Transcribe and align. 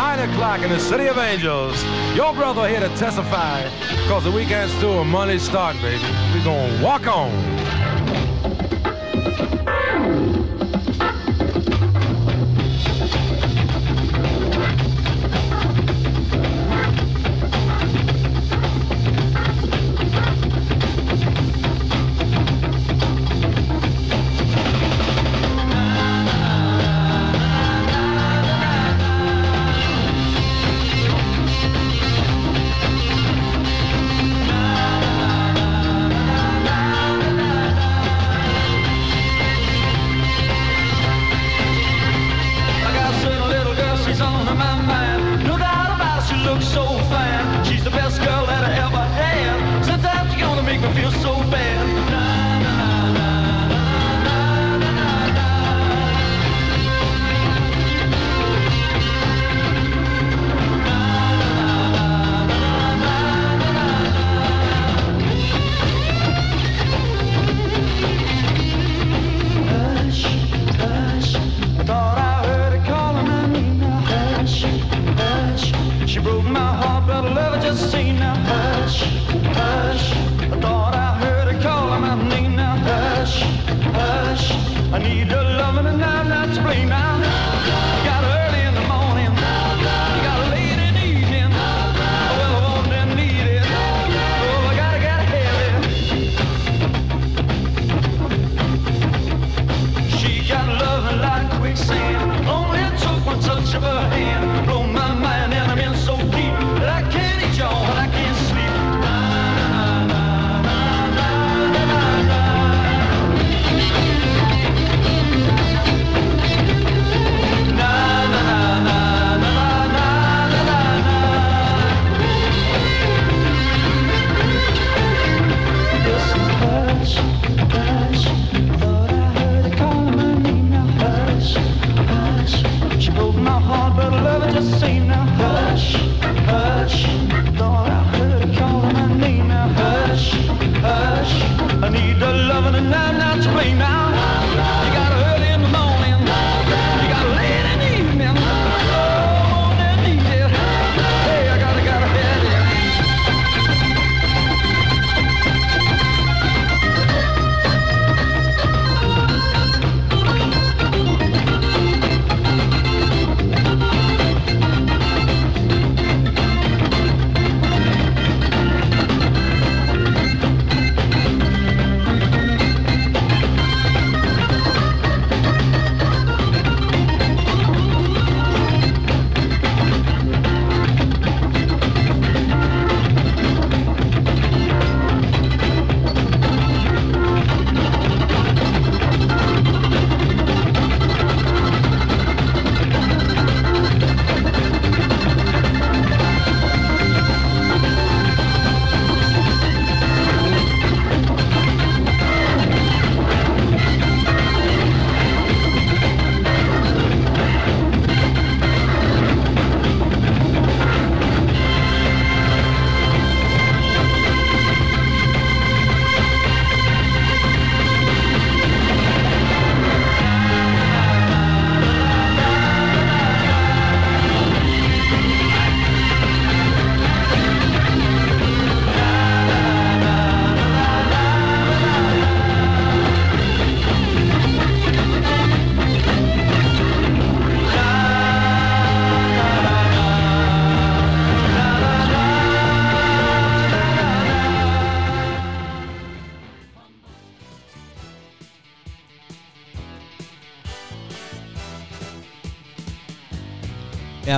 9 0.00 0.30
o'clock 0.30 0.62
in 0.62 0.70
the 0.70 0.80
City 0.80 1.08
of 1.08 1.18
Angels. 1.18 1.84
Your 2.16 2.32
brother 2.32 2.66
here 2.66 2.80
to 2.80 2.88
testify 2.96 3.64
because 4.00 4.24
the 4.24 4.30
weekend's 4.30 4.74
through 4.76 4.98
and 4.98 5.10
Monday's 5.10 5.42
starting, 5.42 5.82
baby. 5.82 6.02
We're 6.32 6.42
going 6.42 6.78
to 6.78 6.82
walk 6.82 7.06
on. 7.06 7.60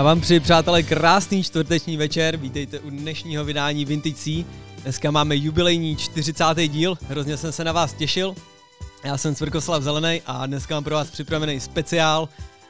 Vám 0.02 0.20
přeji, 0.20 0.40
přátelé, 0.40 0.82
krásný 0.82 1.43
čtvrteční 1.43 1.96
večer. 1.96 2.37
Vítejte 2.37 2.78
u 2.78 2.90
dnešního 2.90 3.44
vydání 3.44 3.84
Vintage 3.84 4.14
C. 4.14 4.44
Dneska 4.82 5.10
máme 5.10 5.37
jubilejní 5.37 5.96
40. 5.96 6.44
díl, 6.69 6.99
hrozně 7.08 7.37
jsem 7.37 7.52
se 7.52 7.64
na 7.64 7.72
vás 7.72 7.93
těšil. 7.93 8.34
Já 9.04 9.19
jsem 9.19 9.34
Cvrkoslav 9.34 9.82
Zelený 9.82 10.22
a 10.26 10.46
dneska 10.46 10.75
mám 10.75 10.84
pro 10.84 10.94
vás 10.94 11.10
připravený 11.10 11.60
speciál 11.60 12.28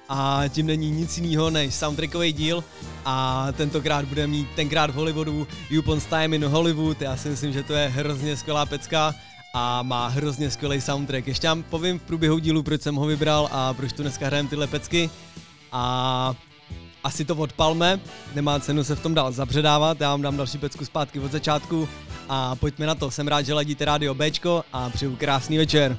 a 0.08 0.42
tím 0.48 0.66
není 0.66 0.90
nic 0.90 1.18
jiného 1.18 1.50
než 1.50 1.74
soundtrackový 1.74 2.32
díl 2.32 2.64
a 3.04 3.46
tentokrát 3.52 4.04
bude 4.04 4.26
mít 4.26 4.48
tenkrát 4.56 4.90
v 4.90 4.94
Hollywoodu 4.94 5.46
Youpon's 5.70 6.04
Time 6.04 6.34
in 6.34 6.44
Hollywood. 6.44 7.02
Já 7.02 7.16
si 7.16 7.28
myslím, 7.28 7.52
že 7.52 7.62
to 7.62 7.72
je 7.72 7.88
hrozně 7.88 8.36
skvělá 8.36 8.66
pecka 8.66 9.14
a 9.54 9.82
má 9.82 10.08
hrozně 10.08 10.50
skvělý 10.50 10.80
soundtrack. 10.80 11.26
Ještě 11.26 11.48
vám 11.48 11.62
povím 11.62 11.98
v 11.98 12.02
průběhu 12.02 12.38
dílu, 12.38 12.62
proč 12.62 12.82
jsem 12.82 12.94
ho 12.94 13.06
vybral 13.06 13.48
a 13.52 13.74
proč 13.74 13.92
tu 13.92 14.02
dneska 14.02 14.26
hrajeme 14.26 14.48
tyhle 14.48 14.66
pecky. 14.66 15.10
A 15.72 16.34
asi 17.04 17.24
to 17.24 17.36
odpalme, 17.36 18.00
nemá 18.34 18.60
cenu 18.60 18.84
se 18.84 18.96
v 18.96 19.02
tom 19.02 19.14
dál 19.14 19.32
zabředávat, 19.32 20.00
já 20.00 20.10
vám 20.10 20.22
dám 20.22 20.36
další 20.36 20.58
pecku 20.58 20.84
zpátky 20.84 21.20
od 21.20 21.32
začátku 21.32 21.88
a 22.28 22.56
pojďme 22.56 22.86
na 22.86 22.94
to, 22.94 23.10
jsem 23.10 23.28
rád, 23.28 23.42
že 23.42 23.54
ladíte 23.54 23.84
rádio 23.84 24.14
Bčko 24.14 24.64
a 24.72 24.90
přeju 24.90 25.16
krásný 25.16 25.58
večer. 25.58 25.98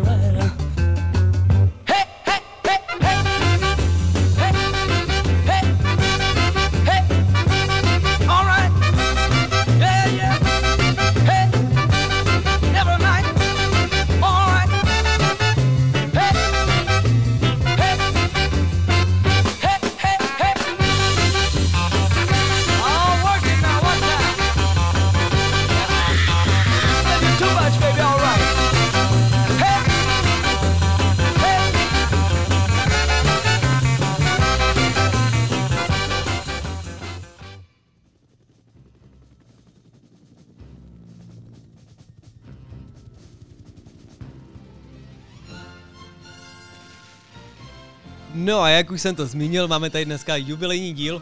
jak 48.91 48.95
už 48.95 49.01
jsem 49.01 49.15
to 49.15 49.25
zmínil, 49.25 49.67
máme 49.67 49.89
tady 49.89 50.05
dneska 50.05 50.35
jubilejní 50.35 50.93
díl, 50.93 51.21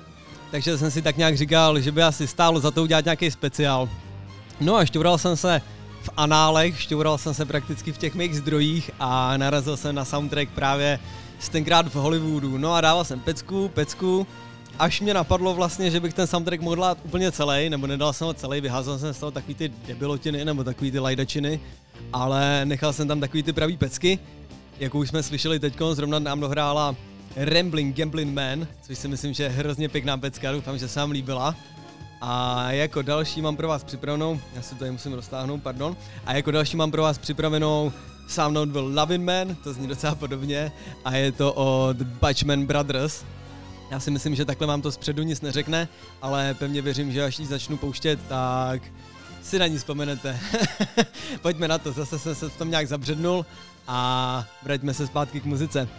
takže 0.51 0.77
jsem 0.77 0.91
si 0.91 1.01
tak 1.01 1.17
nějak 1.17 1.37
říkal, 1.37 1.79
že 1.79 1.91
by 1.91 2.03
asi 2.03 2.27
stálo 2.27 2.59
za 2.59 2.71
to 2.71 2.83
udělat 2.83 3.05
nějaký 3.05 3.31
speciál. 3.31 3.89
No 4.61 4.75
a 4.75 4.85
šťoural 4.85 5.17
jsem 5.17 5.37
se 5.37 5.61
v 6.01 6.09
análech, 6.17 6.81
šťoural 6.81 7.17
jsem 7.17 7.33
se 7.33 7.45
prakticky 7.45 7.91
v 7.91 7.97
těch 7.97 8.15
mých 8.15 8.35
zdrojích 8.35 8.91
a 8.99 9.37
narazil 9.37 9.77
jsem 9.77 9.95
na 9.95 10.05
soundtrack 10.05 10.49
právě 10.49 10.99
z 11.39 11.49
tenkrát 11.49 11.87
v 11.87 11.95
Hollywoodu. 11.95 12.57
No 12.57 12.73
a 12.73 12.81
dával 12.81 13.05
jsem 13.05 13.19
pecku, 13.19 13.69
pecku, 13.73 14.27
až 14.79 15.01
mě 15.01 15.13
napadlo 15.13 15.53
vlastně, 15.53 15.91
že 15.91 15.99
bych 15.99 16.13
ten 16.13 16.27
soundtrack 16.27 16.61
mohl 16.61 16.81
dát 16.81 16.97
úplně 17.03 17.31
celý, 17.31 17.69
nebo 17.69 17.87
nedal 17.87 18.13
jsem 18.13 18.27
ho 18.27 18.33
celý, 18.33 18.61
vyházel 18.61 18.99
jsem 18.99 19.13
z 19.13 19.19
toho 19.19 19.31
takový 19.31 19.55
ty 19.55 19.71
debilotiny 19.87 20.45
nebo 20.45 20.63
takový 20.63 20.91
ty 20.91 20.99
lajdačiny, 20.99 21.59
ale 22.13 22.65
nechal 22.65 22.93
jsem 22.93 23.07
tam 23.07 23.19
takový 23.19 23.43
ty 23.43 23.53
pravý 23.53 23.77
pecky, 23.77 24.19
jak 24.79 24.95
už 24.95 25.09
jsme 25.09 25.23
slyšeli 25.23 25.59
teď, 25.59 25.73
zrovna 25.93 26.19
nám 26.19 26.39
dohrála 26.39 26.95
Rambling 27.35 27.95
Gambling 27.95 28.33
Man, 28.35 28.67
což 28.81 28.97
si 28.97 29.07
myslím, 29.07 29.33
že 29.33 29.43
je 29.43 29.49
hrozně 29.49 29.89
pěkná 29.89 30.17
pecka, 30.17 30.51
doufám, 30.51 30.77
že 30.77 30.87
se 30.87 30.99
vám 30.99 31.11
líbila. 31.11 31.55
A 32.21 32.71
jako 32.71 33.01
další 33.01 33.41
mám 33.41 33.55
pro 33.55 33.67
vás 33.67 33.83
připravenou, 33.83 34.39
já 34.53 34.61
to 34.61 34.75
tady 34.75 34.91
musím 34.91 35.13
roztáhnout, 35.13 35.63
pardon, 35.63 35.97
a 36.25 36.33
jako 36.33 36.51
další 36.51 36.77
mám 36.77 36.91
pro 36.91 37.01
vás 37.01 37.17
připravenou 37.17 37.91
Soundnote 38.27 38.79
Lovin' 38.79 39.25
Man, 39.25 39.55
to 39.55 39.73
zní 39.73 39.87
docela 39.87 40.15
podobně, 40.15 40.71
a 41.05 41.15
je 41.15 41.31
to 41.31 41.53
od 41.53 41.97
Butchman 41.97 42.65
Brothers. 42.65 43.23
Já 43.91 43.99
si 43.99 44.11
myslím, 44.11 44.35
že 44.35 44.45
takhle 44.45 44.67
vám 44.67 44.81
to 44.81 44.91
zpředu 44.91 45.23
nic 45.23 45.41
neřekne, 45.41 45.87
ale 46.21 46.53
pevně 46.53 46.81
věřím, 46.81 47.11
že 47.11 47.23
až 47.23 47.39
ji 47.39 47.45
začnu 47.45 47.77
pouštět, 47.77 48.19
tak 48.27 48.81
si 49.43 49.59
na 49.59 49.67
ní 49.67 49.77
vzpomenete. 49.77 50.39
Pojďme 51.41 51.67
na 51.67 51.77
to, 51.77 51.91
zase 51.91 52.19
jsem 52.19 52.35
se 52.35 52.49
v 52.49 52.57
tom 52.57 52.69
nějak 52.69 52.87
zabřednul 52.87 53.45
a 53.87 54.45
vraťme 54.63 54.93
se 54.93 55.07
zpátky 55.07 55.41
k 55.41 55.45
muzice. 55.45 55.89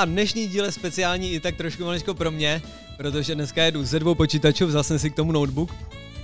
A 0.00 0.04
dnešní 0.04 0.48
díl 0.48 0.64
je 0.64 0.72
speciální 0.72 1.32
i 1.32 1.40
tak 1.40 1.56
trošku 1.56 1.84
maličko 1.84 2.14
pro 2.14 2.30
mě, 2.30 2.62
protože 2.96 3.34
dneska 3.34 3.62
jedu 3.62 3.84
ze 3.84 3.98
dvou 3.98 4.14
počítačů, 4.14 4.66
vzal 4.66 4.82
jsem 4.82 4.98
si 4.98 5.10
k 5.10 5.14
tomu 5.14 5.32
notebook 5.32 5.74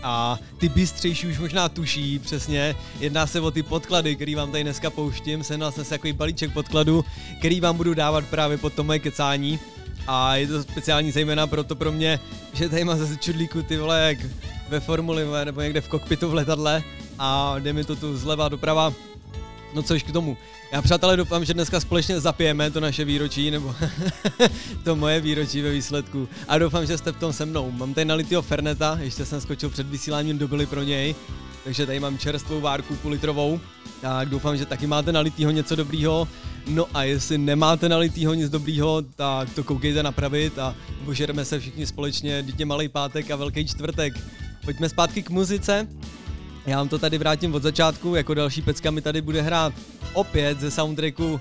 a 0.02 0.38
ty 0.58 0.68
bystřejší 0.68 1.26
už 1.26 1.38
možná 1.38 1.68
tuší 1.68 2.18
přesně. 2.18 2.74
Jedná 3.00 3.26
se 3.26 3.40
o 3.40 3.50
ty 3.50 3.62
podklady, 3.62 4.16
který 4.16 4.34
vám 4.34 4.50
tady 4.50 4.64
dneska 4.64 4.90
pouštím. 4.90 5.44
Sehnal 5.44 5.72
jsem 5.72 5.84
si 5.84 5.90
takový 5.90 6.12
balíček 6.12 6.52
podkladu, 6.52 7.04
který 7.38 7.60
vám 7.60 7.76
budu 7.76 7.94
dávat 7.94 8.24
právě 8.24 8.58
pod 8.58 8.72
to 8.72 8.84
moje 8.84 8.98
kecání. 8.98 9.58
A 10.06 10.36
je 10.36 10.46
to 10.46 10.62
speciální 10.62 11.12
zejména 11.12 11.46
proto 11.46 11.76
pro 11.76 11.92
mě, 11.92 12.20
že 12.54 12.68
tady 12.68 12.84
mám 12.84 12.98
zase 12.98 13.16
čudlíku 13.16 13.62
ty 13.62 13.76
vole 13.76 14.00
jak 14.08 14.18
ve 14.68 14.80
formuli 14.80 15.24
nebo 15.44 15.60
někde 15.60 15.80
v 15.80 15.88
kokpitu 15.88 16.28
v 16.28 16.34
letadle 16.34 16.82
a 17.18 17.58
jde 17.58 17.72
mi 17.72 17.84
to 17.84 17.96
tu 17.96 18.16
zleva 18.16 18.48
doprava 18.48 18.92
No 19.76 19.82
což 19.82 20.02
k 20.02 20.12
tomu. 20.12 20.36
Já 20.72 20.82
přátelé 20.82 21.16
doufám, 21.16 21.44
že 21.44 21.54
dneska 21.54 21.80
společně 21.80 22.20
zapijeme 22.20 22.70
to 22.70 22.80
naše 22.80 23.04
výročí, 23.04 23.50
nebo 23.50 23.74
to 24.84 24.96
moje 24.96 25.20
výročí 25.20 25.62
ve 25.62 25.70
výsledku. 25.70 26.28
A 26.48 26.58
doufám, 26.58 26.86
že 26.86 26.98
jste 26.98 27.12
v 27.12 27.16
tom 27.16 27.32
se 27.32 27.46
mnou. 27.46 27.70
Mám 27.70 27.94
tady 27.94 28.04
nalitýho 28.04 28.42
Ferneta, 28.42 28.98
ještě 29.00 29.24
jsem 29.24 29.40
skočil 29.40 29.70
před 29.70 29.86
vysíláním 29.86 30.38
do 30.38 30.48
byly 30.48 30.66
pro 30.66 30.82
něj. 30.82 31.14
Takže 31.64 31.86
tady 31.86 32.00
mám 32.00 32.18
čerstvou 32.18 32.60
várku 32.60 32.96
půl 32.96 33.10
litrovou. 33.10 33.60
Tak 34.00 34.28
doufám, 34.28 34.56
že 34.56 34.66
taky 34.66 34.86
máte 34.86 35.12
nalitýho 35.12 35.50
něco 35.50 35.76
dobrýho. 35.76 36.28
No 36.66 36.86
a 36.94 37.02
jestli 37.02 37.38
nemáte 37.38 37.88
nalitýho 37.88 38.34
nic 38.34 38.50
dobrýho, 38.50 39.02
tak 39.16 39.54
to 39.54 39.64
koukejte 39.64 40.02
napravit 40.02 40.58
a 40.58 40.74
požereme 41.04 41.44
se 41.44 41.60
všichni 41.60 41.86
společně 41.86 42.42
dítě 42.42 42.64
malý 42.64 42.88
pátek 42.88 43.30
a 43.30 43.36
velký 43.36 43.66
čtvrtek. 43.66 44.14
Pojďme 44.64 44.88
zpátky 44.88 45.22
k 45.22 45.30
muzice. 45.30 45.88
Já 46.66 46.78
vám 46.78 46.88
to 46.88 46.98
tady 46.98 47.18
vrátím 47.18 47.54
od 47.54 47.62
začátku, 47.62 48.14
jako 48.14 48.34
další 48.34 48.62
pecka 48.62 48.90
mi 48.90 49.00
tady 49.00 49.20
bude 49.20 49.42
hrát 49.42 49.72
opět 50.12 50.60
ze 50.60 50.70
soundtracku 50.70 51.40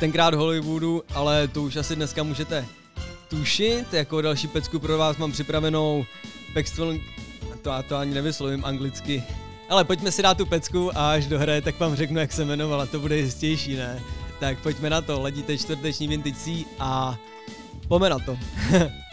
tenkrát 0.00 0.34
Hollywoodu, 0.34 1.02
ale 1.14 1.48
to 1.48 1.62
už 1.62 1.76
asi 1.76 1.96
dneska 1.96 2.22
můžete 2.22 2.66
tušit, 3.28 3.94
jako 3.94 4.20
další 4.20 4.48
pecku 4.48 4.78
pro 4.78 4.98
vás 4.98 5.16
mám 5.16 5.32
připravenou 5.32 6.04
Paxton, 6.54 6.98
to 7.62 7.70
to 7.88 7.96
ani 7.96 8.14
nevyslovím 8.14 8.64
anglicky, 8.64 9.22
ale 9.68 9.84
pojďme 9.84 10.12
si 10.12 10.22
dát 10.22 10.36
tu 10.36 10.46
pecku 10.46 10.98
a 10.98 11.12
až 11.12 11.26
dohraje, 11.26 11.62
tak 11.62 11.80
vám 11.80 11.96
řeknu, 11.96 12.20
jak 12.20 12.32
se 12.32 12.42
jmenovala, 12.42 12.86
to 12.86 13.00
bude 13.00 13.16
jistější, 13.16 13.76
ne? 13.76 14.02
Tak 14.40 14.58
pojďme 14.58 14.90
na 14.90 15.00
to, 15.00 15.20
ledíte 15.20 15.58
čtvrteční 15.58 16.08
vintage 16.08 16.64
a 16.78 17.18
pojďme 17.88 18.10
na 18.10 18.18
to. 18.18 18.38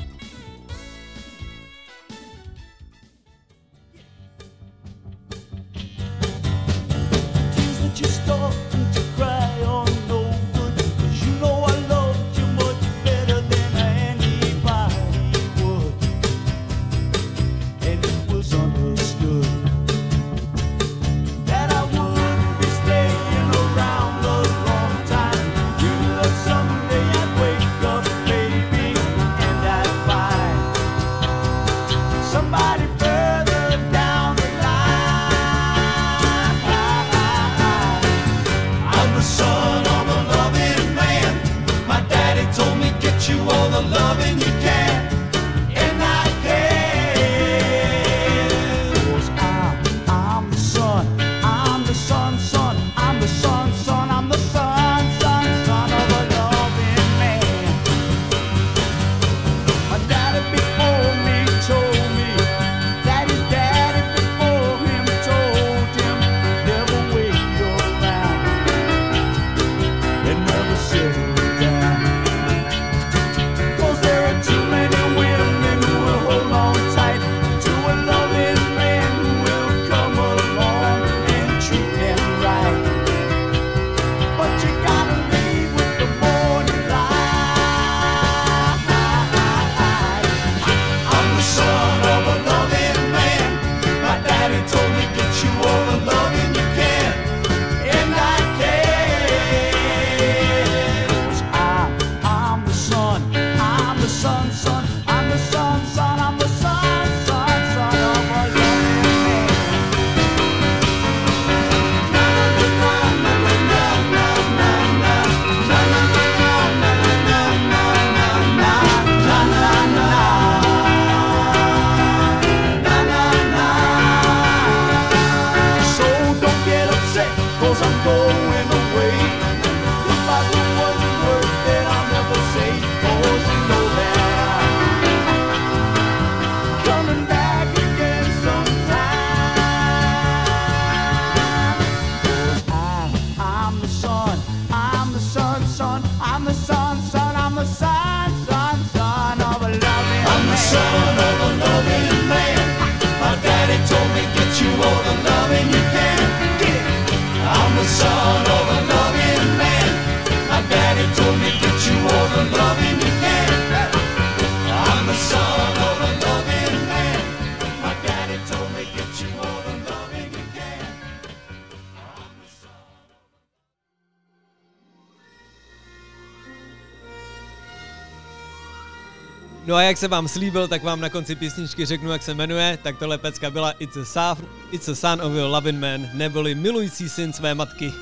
No 179.68 179.76
a 179.76 179.82
jak 179.82 179.98
se 179.98 180.08
vám 180.08 180.28
slíbil, 180.28 180.68
tak 180.68 180.84
vám 180.84 181.02
na 181.02 181.10
konci 181.10 181.36
písničky 181.36 181.86
řeknu, 181.86 182.12
jak 182.12 182.24
se 182.24 182.34
jmenuje, 182.34 182.80
tak 182.84 182.98
tohle 182.98 183.18
pecka 183.18 183.50
byla 183.50 183.72
It's 183.72 183.98
a, 183.98 184.06
son, 184.06 184.48
It's 184.72 184.90
a 184.90 184.96
son 184.96 185.22
of 185.22 185.34
a 185.44 185.46
loving 185.46 185.80
man, 185.80 186.10
neboli 186.14 186.56
milující 186.56 187.10
syn 187.10 187.34
své 187.34 187.56
matky. 187.56 187.94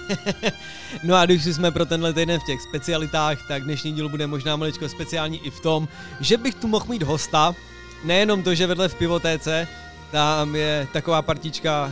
no 1.04 1.16
a 1.16 1.26
když 1.26 1.46
jsme 1.46 1.72
pro 1.72 1.86
tenhle 1.86 2.14
týden 2.14 2.40
v 2.40 2.46
těch 2.46 2.62
specialitách, 2.62 3.48
tak 3.48 3.64
dnešní 3.64 3.94
díl 3.94 4.10
bude 4.10 4.28
možná 4.28 4.56
maličko 4.56 4.90
speciální 4.90 5.46
i 5.46 5.50
v 5.50 5.60
tom, 5.60 5.88
že 6.20 6.38
bych 6.38 6.56
tu 6.56 6.68
mohl 6.68 6.86
mít 6.90 7.04
hosta, 7.04 7.56
nejenom 8.04 8.44
to, 8.44 8.56
že 8.56 8.68
vedle 8.68 8.88
v 8.88 8.96
pivotéce, 8.96 9.68
tam 10.12 10.56
je 10.56 10.88
taková 10.94 11.22
partička 11.22 11.92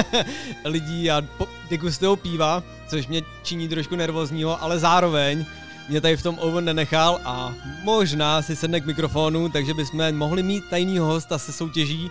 lidí 0.64 1.10
a 1.10 1.22
degustují 1.70 2.16
piva, 2.16 2.62
což 2.88 3.06
mě 3.06 3.22
činí 3.42 3.68
trošku 3.68 3.96
nervózního, 3.96 4.62
ale 4.62 4.78
zároveň 4.78 5.46
mě 5.88 6.00
tady 6.00 6.16
v 6.16 6.22
tom 6.22 6.38
Owen 6.40 6.64
nenechal 6.64 7.20
a 7.24 7.54
možná 7.84 8.42
si 8.42 8.56
sedne 8.56 8.80
k 8.80 8.86
mikrofonu, 8.86 9.48
takže 9.48 9.74
bychom 9.74 10.16
mohli 10.16 10.42
mít 10.42 10.64
tajného 10.70 11.06
hosta 11.06 11.38
se 11.38 11.52
soutěží. 11.52 12.10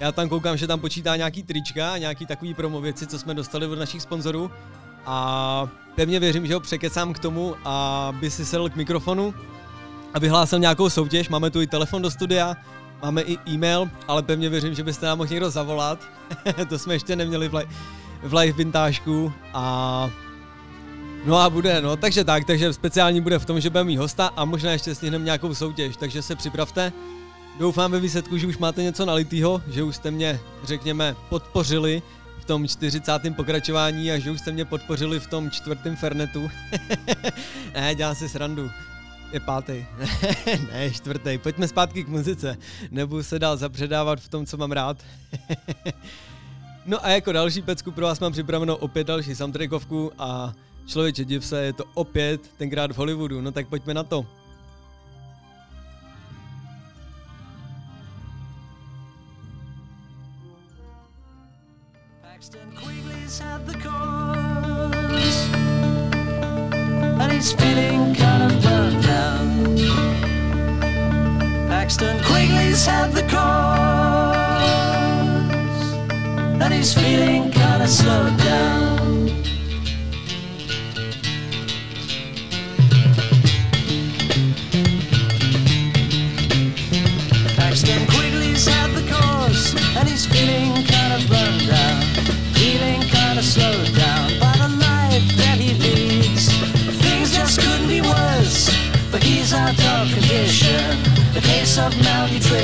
Já 0.00 0.12
tam 0.12 0.28
koukám, 0.28 0.56
že 0.56 0.66
tam 0.66 0.80
počítá 0.80 1.16
nějaký 1.16 1.42
trička 1.42 1.98
nějaký 1.98 2.26
takový 2.26 2.54
promo 2.54 2.80
věci, 2.80 3.06
co 3.06 3.18
jsme 3.18 3.34
dostali 3.34 3.66
od 3.66 3.78
našich 3.78 4.02
sponzorů. 4.02 4.50
a 5.06 5.68
pevně 5.94 6.20
věřím, 6.20 6.46
že 6.46 6.54
ho 6.54 6.60
překecám 6.60 7.12
k 7.12 7.18
tomu, 7.18 7.54
aby 7.64 8.30
si 8.30 8.44
sedl 8.44 8.68
k 8.68 8.76
mikrofonu 8.76 9.34
a 10.14 10.18
vyhlásil 10.18 10.58
nějakou 10.58 10.90
soutěž. 10.90 11.28
Máme 11.28 11.50
tu 11.50 11.60
i 11.60 11.66
telefon 11.66 12.02
do 12.02 12.10
studia, 12.10 12.56
máme 13.02 13.22
i 13.22 13.38
e-mail, 13.48 13.90
ale 14.08 14.22
pevně 14.22 14.48
věřím, 14.48 14.74
že 14.74 14.82
byste 14.82 15.06
nám 15.06 15.18
mohl 15.18 15.30
někdo 15.30 15.50
zavolat. 15.50 15.98
to 16.68 16.78
jsme 16.78 16.94
ještě 16.94 17.16
neměli 17.16 17.48
v, 17.48 17.54
li- 17.54 17.68
v 18.22 18.34
live 18.34 18.58
vintážku 18.58 19.32
a 19.54 20.10
No 21.24 21.38
a 21.38 21.50
bude, 21.50 21.80
no, 21.80 21.96
takže 21.96 22.24
tak, 22.24 22.44
takže 22.44 22.72
speciální 22.72 23.20
bude 23.20 23.38
v 23.38 23.46
tom, 23.46 23.60
že 23.60 23.70
budeme 23.70 23.86
mít 23.86 23.96
hosta 23.96 24.26
a 24.26 24.44
možná 24.44 24.72
ještě 24.72 24.94
stihneme 24.94 25.24
nějakou 25.24 25.54
soutěž, 25.54 25.96
takže 25.96 26.22
se 26.22 26.36
připravte. 26.36 26.92
Doufám 27.58 27.92
ve 27.92 28.00
výsledku, 28.00 28.38
že 28.38 28.46
už 28.46 28.58
máte 28.58 28.82
něco 28.82 29.06
nalitýho, 29.06 29.62
že 29.68 29.82
už 29.82 29.96
jste 29.96 30.10
mě, 30.10 30.40
řekněme, 30.64 31.16
podpořili 31.28 32.02
v 32.40 32.44
tom 32.44 32.68
40. 32.68 33.12
pokračování 33.36 34.12
a 34.12 34.18
že 34.18 34.30
už 34.30 34.40
jste 34.40 34.52
mě 34.52 34.64
podpořili 34.64 35.20
v 35.20 35.26
tom 35.26 35.50
čtvrtém 35.50 35.96
Fernetu. 35.96 36.50
ne, 37.74 37.94
dělám 37.94 38.14
si 38.14 38.28
srandu. 38.28 38.70
Je 39.32 39.40
pátý. 39.40 39.84
ne, 40.72 40.90
čtvrtý. 40.90 41.38
Pojďme 41.38 41.68
zpátky 41.68 42.04
k 42.04 42.08
muzice. 42.08 42.56
Nebudu 42.90 43.22
se 43.22 43.38
dál 43.38 43.56
zapředávat 43.56 44.20
v 44.20 44.28
tom, 44.28 44.46
co 44.46 44.56
mám 44.56 44.72
rád. 44.72 44.96
no 46.86 47.04
a 47.06 47.10
jako 47.10 47.32
další 47.32 47.62
pecku 47.62 47.90
pro 47.90 48.06
vás 48.06 48.20
mám 48.20 48.32
připravenou 48.32 48.74
opět 48.74 49.06
další 49.06 49.34
soundtrackovku 49.34 50.12
a 50.18 50.52
člověče 50.86 51.24
div 51.24 51.44
se, 51.44 51.64
je 51.64 51.72
to 51.72 51.84
opět 51.94 52.40
tenkrát 52.58 52.92
v 52.92 52.96
Hollywoodu. 52.96 53.40
No 53.40 53.52
tak 53.52 53.68
pojďme 53.68 53.94
na 53.94 54.02
to. 54.02 54.26
Paxton 71.68 72.18
Quigley's 72.24 72.86
had 72.86 73.12
the 73.12 73.22
cause, 73.28 74.58
and 76.62 76.72
he's 76.72 76.94
feeling 76.94 77.33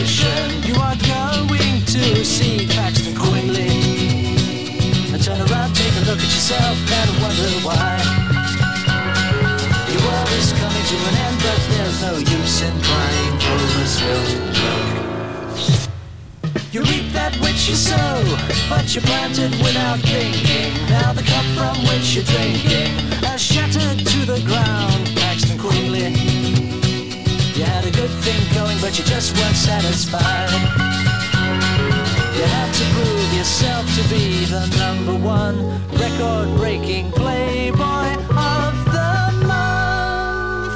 malnutrition. 0.00 0.62
You 0.62 0.74
are 0.80 0.96
going 0.96 1.84
to 1.84 2.24
see 2.24 2.66
Paxton 2.66 3.14
Quigley. 3.14 3.68
And 5.12 5.22
turn 5.22 5.40
around, 5.50 5.74
take 5.74 5.94
a 5.96 6.00
look 6.08 6.18
at 6.18 6.24
yourself, 6.24 6.76
and 6.92 7.10
wonder 7.22 7.50
why. 7.66 8.00
Your 9.88 10.00
world 10.02 10.32
is 10.38 10.52
coming 10.52 10.84
to 10.84 10.96
an 10.96 11.14
end, 11.26 11.36
but 11.42 11.60
there's 11.70 12.00
no 12.02 12.18
use 12.18 12.62
in 12.62 12.80
crying 12.82 13.34
over 13.52 13.86
spilled 13.86 14.38
milk. 14.54 15.00
You 16.72 16.82
reap 16.82 17.12
that 17.12 17.34
which 17.40 17.68
you 17.68 17.74
sow, 17.74 18.22
but 18.68 18.94
you 18.94 19.00
planted 19.00 19.50
without 19.58 19.98
thinking. 20.00 20.72
Now 20.88 21.12
the 21.12 21.22
cup 21.22 21.44
from 21.56 21.76
which 21.86 22.14
you're 22.14 22.24
drinking 22.24 22.94
has 23.26 23.42
shattered 23.42 24.06
to 24.06 24.18
the 24.24 24.40
ground. 24.46 25.10
Paxton 25.16 25.58
Quigley, 25.58 26.14
had 27.80 27.94
a 27.94 27.96
good 27.96 28.10
thing 28.22 28.54
going, 28.54 28.78
but 28.80 28.98
you 28.98 29.04
just 29.04 29.36
weren't 29.38 29.56
satisfied. 29.56 30.50
You 32.36 32.42
had 32.44 32.72
to 32.74 32.84
prove 32.94 33.32
yourself 33.32 33.86
to 33.96 34.02
be 34.08 34.44
the 34.44 34.66
number 34.78 35.14
one 35.14 35.56
record-breaking 35.92 37.10
playboy 37.12 38.16
of 38.36 38.84
the 38.84 39.46
month. 39.46 40.72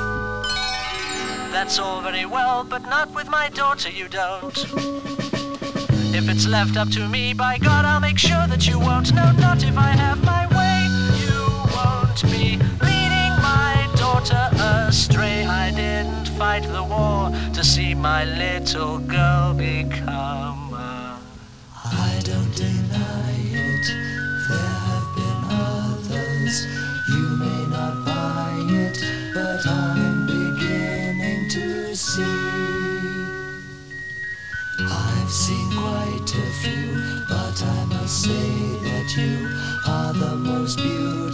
That's 1.52 1.78
all 1.78 2.00
very 2.00 2.24
well, 2.24 2.64
but 2.64 2.82
not 2.82 3.14
with 3.14 3.28
my 3.28 3.50
daughter, 3.50 3.90
you 3.90 4.08
don't. 4.08 4.56
If 6.14 6.28
it's 6.28 6.46
left 6.46 6.76
up 6.78 6.88
to 6.90 7.06
me, 7.08 7.34
by 7.34 7.58
God, 7.58 7.84
I'll 7.84 8.00
make 8.00 8.18
sure 8.18 8.46
that 8.46 8.66
you 8.66 8.78
won't. 8.78 9.12
No, 9.12 9.30
not 9.32 9.62
if 9.62 9.76
I 9.76 9.90
have 9.90 10.24
my 10.24 10.46
way. 10.56 10.88
You 11.20 11.50
won't 11.74 12.22
be 12.32 12.56
leading 12.80 13.34
my 13.42 13.90
daughter 13.96 14.48
astray. 14.88 15.44
Fight 16.38 16.64
the 16.64 16.82
war 16.82 17.30
to 17.54 17.62
see 17.62 17.94
my 17.94 18.24
little 18.24 18.98
girl 18.98 19.54
become 19.54 20.74
a. 20.74 21.20
I 21.84 22.20
don't 22.24 22.52
deny 22.56 23.34
it. 23.52 23.86
There 24.48 24.74
have 24.88 25.14
been 25.14 25.40
others. 25.48 26.66
You 27.08 27.36
may 27.38 27.66
not 27.70 28.04
buy 28.04 28.52
it, 28.68 28.98
but 29.32 29.64
I'm 29.64 30.26
beginning 30.26 31.48
to 31.50 31.94
see. 31.94 32.22
I've 34.80 35.30
seen 35.30 35.70
quite 35.70 36.34
a 36.34 36.50
few, 36.62 37.24
but 37.28 37.62
I 37.62 37.84
must 37.90 38.22
say 38.24 38.50
that 38.88 39.14
you 39.16 39.48
are 39.86 40.12
the 40.12 40.34
most 40.34 40.78
beautiful 40.78 41.33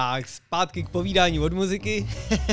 Tak, 0.00 0.28
zpátky 0.28 0.82
k 0.82 0.88
povídání 0.88 1.40
od 1.40 1.52
muziky. 1.52 2.08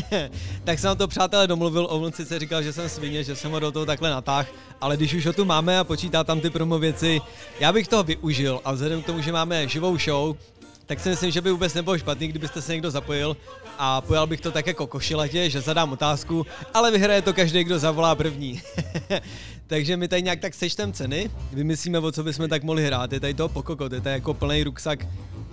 tak 0.64 0.80
jsem 0.80 0.98
to 0.98 1.08
přátelé 1.08 1.48
domluvil, 1.48 1.88
on 1.90 2.12
sice 2.12 2.40
říkal, 2.40 2.64
že 2.64 2.74
jsem 2.74 2.90
svině, 2.90 3.24
že 3.24 3.36
jsem 3.36 3.52
ho 3.52 3.60
do 3.60 3.72
toho 3.72 3.86
takhle 3.86 4.10
natáhl, 4.10 4.48
ale 4.82 4.98
když 4.98 5.14
už 5.14 5.26
ho 5.26 5.34
tu 5.34 5.46
máme 5.46 5.80
a 5.80 5.84
počítá 5.84 6.24
tam 6.24 6.42
ty 6.42 6.50
promo 6.50 6.80
věci, 6.80 7.22
já 7.60 7.74
bych 7.74 7.88
toho 7.88 8.04
využil 8.04 8.62
a 8.66 8.72
vzhledem 8.72 9.02
k 9.02 9.06
tomu, 9.06 9.22
že 9.22 9.32
máme 9.32 9.68
živou 9.68 9.98
show, 9.98 10.36
tak 10.86 11.00
si 11.00 11.10
myslím, 11.10 11.32
že 11.32 11.42
by 11.42 11.52
vůbec 11.52 11.74
nebylo 11.74 11.98
špatný, 11.98 12.28
kdybyste 12.28 12.62
se 12.62 12.74
někdo 12.74 12.92
zapojil 12.92 13.38
a 13.78 14.02
pojal 14.02 14.28
bych 14.28 14.42
to 14.42 14.52
tak 14.52 14.68
jako 14.68 14.88
košiletě, 14.88 15.50
že 15.50 15.62
zadám 15.62 15.92
otázku, 15.92 16.46
ale 16.74 16.92
vyhraje 16.92 17.22
to 17.22 17.34
každý, 17.34 17.64
kdo 17.64 17.80
zavolá 17.80 18.16
první. 18.16 18.62
Takže 19.68 19.98
my 19.98 20.08
tady 20.08 20.22
nějak 20.22 20.40
tak 20.40 20.54
sečtem 20.54 20.94
ceny, 20.94 21.32
vymyslíme, 21.54 22.00
o 22.00 22.12
co 22.12 22.24
bychom 22.24 22.50
tak 22.50 22.64
mohli 22.64 22.86
hrát. 22.86 23.14
Je 23.14 23.20
tady 23.20 23.34
to 23.34 23.50
pokokot, 23.50 23.92
je 23.92 24.02
tady 24.02 24.14
jako 24.14 24.34
plný 24.34 24.64
ruksak 24.64 25.08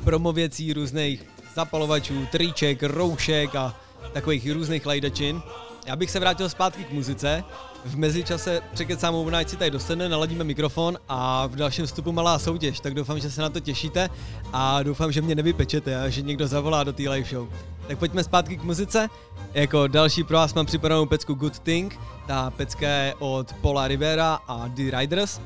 promo 0.04 0.32
věcí 0.32 0.72
různých 0.72 1.33
zapalovačů, 1.54 2.26
triček, 2.32 2.82
roušek 2.82 3.54
a 3.54 3.74
takových 4.12 4.52
různých 4.52 4.86
lajdačin. 4.86 5.42
já 5.86 5.96
bych 5.96 6.10
se 6.10 6.20
vrátil 6.20 6.48
zpátky 6.48 6.84
k 6.84 6.92
muzice. 6.92 7.44
V 7.84 7.96
mezičase 7.96 8.60
překecám 8.72 9.14
Overnight 9.14 9.50
si 9.50 9.56
tady 9.56 9.70
dostane, 9.70 10.08
naladíme 10.08 10.44
mikrofon 10.44 10.98
a 11.08 11.46
v 11.46 11.56
dalším 11.56 11.86
vstupu 11.86 12.12
malá 12.12 12.38
soutěž, 12.38 12.80
tak 12.80 12.94
doufám, 12.94 13.18
že 13.18 13.30
se 13.30 13.42
na 13.42 13.48
to 13.50 13.60
těšíte 13.60 14.08
a 14.52 14.82
doufám, 14.82 15.12
že 15.12 15.22
mě 15.22 15.34
nevypečete 15.34 16.00
a 16.00 16.08
že 16.08 16.22
někdo 16.22 16.46
zavolá 16.46 16.84
do 16.84 16.92
té 16.92 17.02
live 17.02 17.28
show. 17.28 17.48
Tak 17.88 17.98
pojďme 17.98 18.24
zpátky 18.24 18.56
k 18.56 18.62
muzice. 18.62 19.08
Jako 19.54 19.86
další 19.86 20.24
pro 20.24 20.36
vás 20.36 20.54
mám 20.54 20.66
připravenou 20.66 21.06
pecku 21.06 21.34
Good 21.34 21.58
Thing. 21.58 22.00
Ta 22.26 22.50
pecka 22.50 22.88
je 22.88 23.14
od 23.18 23.52
Paula 23.52 23.88
Rivera 23.88 24.38
a 24.48 24.68
The 24.68 24.98
Riders. 24.98 25.40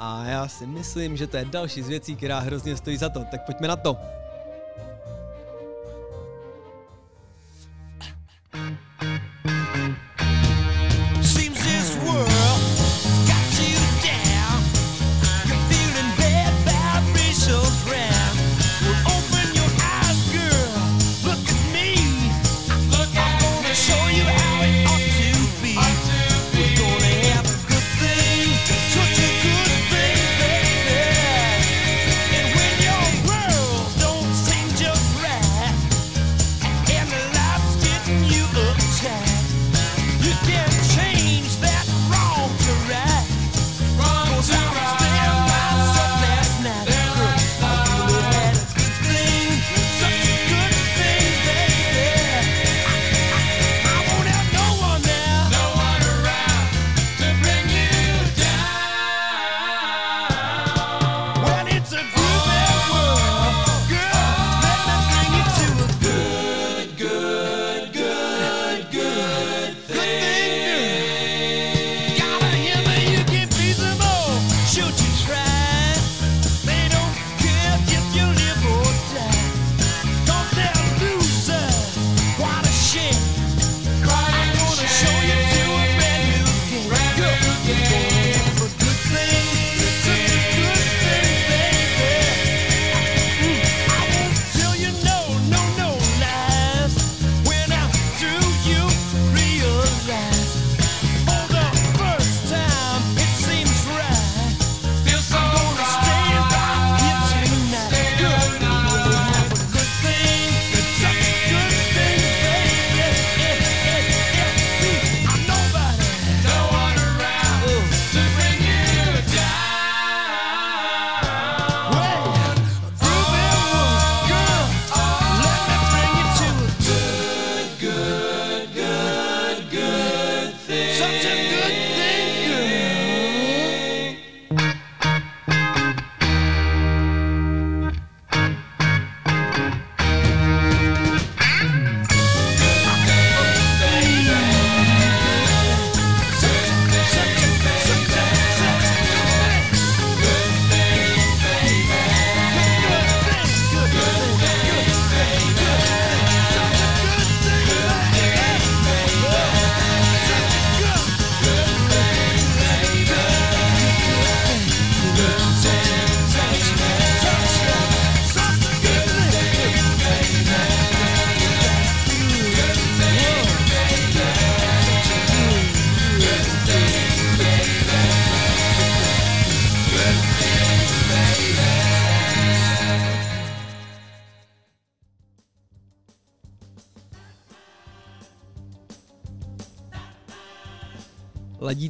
A 0.00 0.24
já 0.24 0.48
si 0.48 0.66
myslím, 0.66 1.16
že 1.16 1.26
to 1.26 1.36
je 1.36 1.44
další 1.44 1.82
z 1.82 1.88
věcí, 1.88 2.16
která 2.16 2.38
hrozně 2.38 2.76
stojí 2.76 2.96
za 2.96 3.08
to. 3.08 3.24
Tak 3.30 3.46
pojďme 3.46 3.68
na 3.68 3.76
to. 3.76 3.96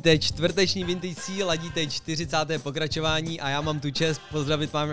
Ladíte 0.02 0.26
čtvrteční 0.26 0.84
Vintage 0.84 1.44
ladíte 1.44 1.86
40. 1.86 2.36
pokračování 2.62 3.40
a 3.40 3.48
já 3.48 3.60
mám 3.60 3.80
tu 3.80 3.90
čest 3.90 4.20
pozdravit 4.30 4.72
vám, 4.72 4.90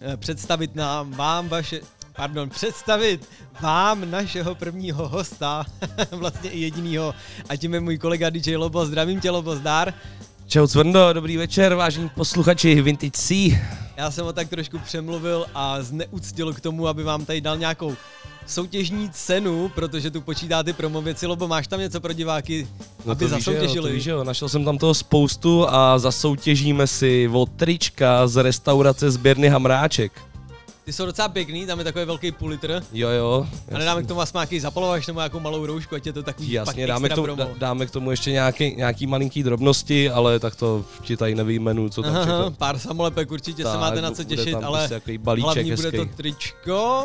eh, 0.00 0.16
představit 0.16 0.74
nám 0.74 1.10
vám 1.10 1.48
vaše, 1.48 1.80
pardon, 2.16 2.50
představit 2.50 3.28
vám 3.60 4.10
našeho 4.10 4.54
prvního 4.54 5.08
hosta, 5.08 5.66
vlastně 6.10 6.50
i 6.50 6.60
jedinýho, 6.60 7.14
a 7.48 7.56
tím 7.56 7.74
je 7.74 7.80
můj 7.80 7.98
kolega 7.98 8.30
DJ 8.30 8.56
Lobo. 8.56 8.86
Zdravím 8.86 9.20
tě, 9.20 9.30
Lobo, 9.30 9.56
zdar. 9.56 9.94
Čau 10.46 10.66
Cvrndo, 10.66 11.12
dobrý 11.12 11.36
večer, 11.36 11.74
vážení 11.74 12.08
posluchači 12.08 12.82
Vintage 12.82 13.10
C. 13.10 13.34
Já 13.96 14.10
jsem 14.10 14.24
ho 14.24 14.32
tak 14.32 14.48
trošku 14.48 14.78
přemluvil 14.78 15.46
a 15.54 15.82
zneuctil 15.82 16.54
k 16.54 16.60
tomu, 16.60 16.88
aby 16.88 17.02
vám 17.02 17.24
tady 17.24 17.40
dal 17.40 17.56
nějakou 17.56 17.96
soutěžní 18.46 19.10
cenu, 19.10 19.70
protože 19.74 20.10
tu 20.10 20.20
počítá 20.20 20.62
ty 20.62 20.72
promo 20.72 21.02
věci. 21.02 21.26
Lobo, 21.26 21.48
máš 21.48 21.66
tam 21.66 21.80
něco 21.80 22.00
pro 22.00 22.12
diváky, 22.12 22.68
No 23.04 23.12
aby 23.12 23.18
to 23.18 23.24
jo, 23.24 23.28
zasoutěžili? 23.38 23.88
to 23.90 23.94
víš, 23.94 24.06
jo, 24.06 24.24
našel 24.24 24.48
jsem 24.48 24.64
tam 24.64 24.78
toho 24.78 24.94
spoustu 24.94 25.66
a 25.68 25.98
zasoutěžíme 25.98 26.86
si 26.86 27.28
od 27.32 27.48
trička 27.56 28.26
z 28.28 28.42
restaurace 28.42 29.10
Sběrny 29.10 29.48
Hamráček. 29.48 30.12
Ty 30.84 30.92
jsou 30.92 31.06
docela 31.06 31.28
pěkný, 31.28 31.66
tam 31.66 31.78
je 31.78 31.84
takový 31.84 32.04
velký 32.04 32.32
půl 32.32 32.48
litr. 32.48 32.82
Jo, 32.92 33.08
jo. 33.08 33.46
A 33.74 33.78
nedáme 33.78 34.02
k 34.02 34.06
tomu 34.06 34.20
asi 34.20 34.32
nějaký 34.36 34.60
zapalovač 34.60 35.06
nebo 35.06 35.20
nějakou 35.20 35.40
malou 35.40 35.66
roušku, 35.66 35.94
ať 35.94 36.06
je 36.06 36.12
to 36.12 36.22
takový 36.22 36.52
Jasně, 36.52 36.86
dáme 36.86 37.08
k, 37.08 37.14
tomu, 37.14 37.26
dá- 37.36 37.48
dáme 37.58 37.86
k 37.86 37.90
tomu 37.90 38.10
ještě 38.10 38.30
nějaký, 38.32 38.74
nějaký 38.76 39.06
malinký 39.06 39.42
drobnosti, 39.42 40.10
ale 40.10 40.38
tak 40.38 40.56
to 40.56 40.84
ti 41.02 41.16
tady 41.16 41.34
nevyjmenu, 41.34 41.88
co 41.88 42.02
tam 42.02 42.16
Aha, 42.16 42.50
pár 42.58 42.78
samolepek 42.78 43.30
určitě 43.30 43.62
se 43.62 43.68
Tak, 43.70 43.80
máte 43.80 44.00
na 44.02 44.10
co 44.10 44.24
těšit, 44.24 44.54
ale 44.54 44.88
prostě 44.88 45.18
balíček 45.18 45.44
hlavní 45.44 45.72
bude 45.74 45.90
to 45.92 45.96
hezký. 46.02 46.14
tričko. 46.16 47.04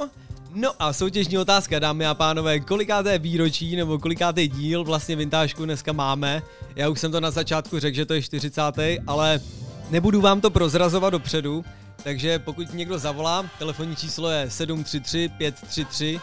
No 0.56 0.72
a 0.80 0.94
soutěžní 0.94 1.38
otázka, 1.38 1.80
dámy 1.80 2.06
a 2.06 2.14
pánové, 2.14 2.60
kolikáté 2.60 3.20
výročí 3.20 3.76
nebo 3.76 4.00
kolikátý 4.00 4.48
díl 4.48 4.84
vlastně 4.84 5.16
vintážku 5.16 5.66
dneska 5.66 5.94
máme? 5.94 6.42
Já 6.76 6.90
už 6.90 7.00
jsem 7.00 7.12
to 7.12 7.20
na 7.20 7.32
začátku 7.32 7.80
řekl, 7.80 7.96
že 7.96 8.06
to 8.06 8.14
je 8.14 8.22
40. 8.22 8.62
ale 9.08 9.40
nebudu 9.90 10.22
vám 10.22 10.42
to 10.42 10.50
prozrazovat 10.50 11.14
dopředu, 11.14 11.66
takže 12.04 12.40
pokud 12.40 12.74
někdo 12.74 13.00
zavolá, 13.00 13.46
telefonní 13.60 13.96
číslo 13.96 14.30
je 14.30 14.50
733 14.50 15.30
533 15.38 16.20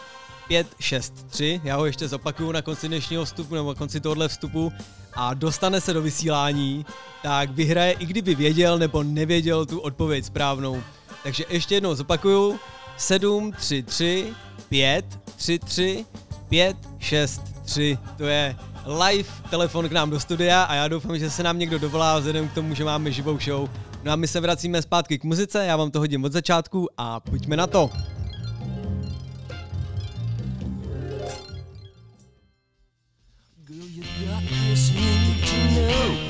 563, 0.47 1.61
já 1.63 1.75
ho 1.75 1.85
ještě 1.85 2.07
zopakuju 2.07 2.51
na 2.51 2.61
konci 2.61 2.87
dnešního 2.87 3.25
vstupu 3.25 3.55
nebo 3.55 3.69
na 3.69 3.75
konci 3.75 3.99
tohohle 3.99 4.27
vstupu 4.27 4.73
a 5.13 5.33
dostane 5.33 5.81
se 5.81 5.93
do 5.93 6.01
vysílání, 6.01 6.85
tak 7.23 7.49
vyhraje 7.49 7.91
i 7.91 8.05
kdyby 8.05 8.35
věděl 8.35 8.79
nebo 8.79 9.03
nevěděl 9.03 9.65
tu 9.65 9.79
odpověď 9.79 10.25
správnou. 10.25 10.83
Takže 11.23 11.45
ještě 11.49 11.75
jednou 11.75 11.95
zopakuju, 11.95 12.59
733 12.97 14.33
533 14.69 16.05
563, 16.49 17.97
to 18.17 18.23
je 18.23 18.55
live 18.85 19.29
telefon 19.49 19.89
k 19.89 19.91
nám 19.91 20.09
do 20.09 20.19
studia 20.19 20.63
a 20.63 20.75
já 20.75 20.87
doufám, 20.87 21.19
že 21.19 21.29
se 21.29 21.43
nám 21.43 21.59
někdo 21.59 21.79
dovolá 21.79 22.19
vzhledem 22.19 22.49
k 22.49 22.53
tomu, 22.53 22.75
že 22.75 22.83
máme 22.83 23.11
živou 23.11 23.39
show. 23.39 23.69
No 24.03 24.11
a 24.11 24.15
my 24.15 24.27
se 24.27 24.39
vracíme 24.39 24.81
zpátky 24.81 25.19
k 25.19 25.23
muzice, 25.23 25.65
já 25.65 25.77
vám 25.77 25.91
to 25.91 25.99
hodím 25.99 26.23
od 26.23 26.31
začátku 26.31 26.89
a 26.97 27.19
pojďme 27.19 27.57
na 27.57 27.67
to. 27.67 27.89
Girl, 33.65 33.85
you 33.87 34.03
got 34.03 34.43
this 34.49 34.91
need 34.91 35.41
to 35.45 35.81
know 35.81 36.22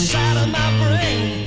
inside 0.00 0.36
of 0.42 0.48
my 0.50 0.70
brain. 0.82 1.39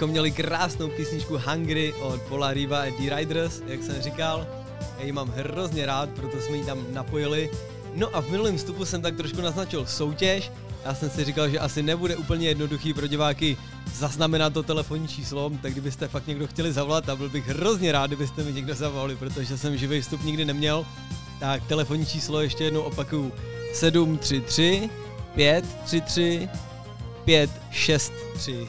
Bychom 0.00 0.10
měli 0.10 0.30
krásnou 0.30 0.88
písničku 0.88 1.38
Hungry 1.46 1.92
od 1.92 2.22
Paula 2.22 2.52
Riva 2.52 2.80
a 2.80 2.90
D-Riders, 2.90 3.62
jak 3.66 3.82
jsem 3.82 4.02
říkal. 4.02 4.46
Já 4.98 5.04
ji 5.04 5.12
mám 5.12 5.28
hrozně 5.28 5.86
rád, 5.86 6.08
proto 6.10 6.40
jsme 6.40 6.56
ji 6.56 6.64
tam 6.64 6.86
napojili. 6.92 7.50
No 7.94 8.16
a 8.16 8.20
v 8.22 8.30
minulém 8.30 8.56
vstupu 8.56 8.84
jsem 8.84 9.02
tak 9.02 9.16
trošku 9.16 9.40
naznačil 9.40 9.86
soutěž. 9.86 10.52
Já 10.84 10.94
jsem 10.94 11.10
si 11.10 11.24
říkal, 11.24 11.48
že 11.48 11.58
asi 11.58 11.82
nebude 11.82 12.16
úplně 12.16 12.48
jednoduchý 12.48 12.94
pro 12.94 13.06
diváky 13.06 13.56
zaznamenat 13.94 14.52
to 14.52 14.62
telefonní 14.62 15.08
číslo, 15.08 15.52
tak 15.62 15.72
kdybyste 15.72 16.08
fakt 16.08 16.26
někdo 16.26 16.46
chtěli 16.46 16.72
zavolat, 16.72 17.08
a 17.08 17.16
byl 17.16 17.28
bych 17.28 17.48
hrozně 17.48 17.92
rád, 17.92 18.06
kdybyste 18.06 18.42
mi 18.42 18.52
někdo 18.52 18.74
zavolali, 18.74 19.16
protože 19.16 19.58
jsem 19.58 19.76
živý 19.76 20.00
vstup 20.00 20.24
nikdy 20.24 20.44
neměl. 20.44 20.86
Tak 21.40 21.66
telefonní 21.66 22.06
číslo 22.06 22.40
ještě 22.40 22.64
jednou 22.64 22.82
opakuju. 22.82 23.32
733 23.74 24.90
533 25.34 26.48
563. 27.24 28.68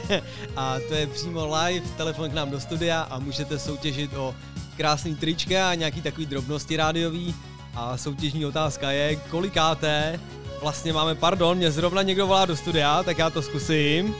a 0.56 0.76
to 0.88 0.94
je 0.94 1.06
přímo 1.06 1.56
live, 1.56 1.86
telefon 1.96 2.30
k 2.30 2.34
nám 2.34 2.50
do 2.50 2.60
studia 2.60 3.00
a 3.10 3.18
můžete 3.18 3.58
soutěžit 3.58 4.14
o 4.14 4.34
krásný 4.76 5.16
trička 5.16 5.70
a 5.70 5.74
nějaký 5.74 6.02
takový 6.02 6.26
drobnosti 6.26 6.76
rádiový. 6.76 7.34
A 7.74 7.96
soutěžní 7.96 8.46
otázka 8.46 8.90
je, 8.90 9.16
kolikáté 9.16 10.20
vlastně 10.62 10.92
máme, 10.92 11.14
pardon, 11.14 11.56
mě 11.56 11.70
zrovna 11.70 12.02
někdo 12.02 12.26
volá 12.26 12.44
do 12.46 12.56
studia, 12.56 13.02
tak 13.02 13.18
já 13.18 13.30
to 13.30 13.42
zkusím. 13.42 14.14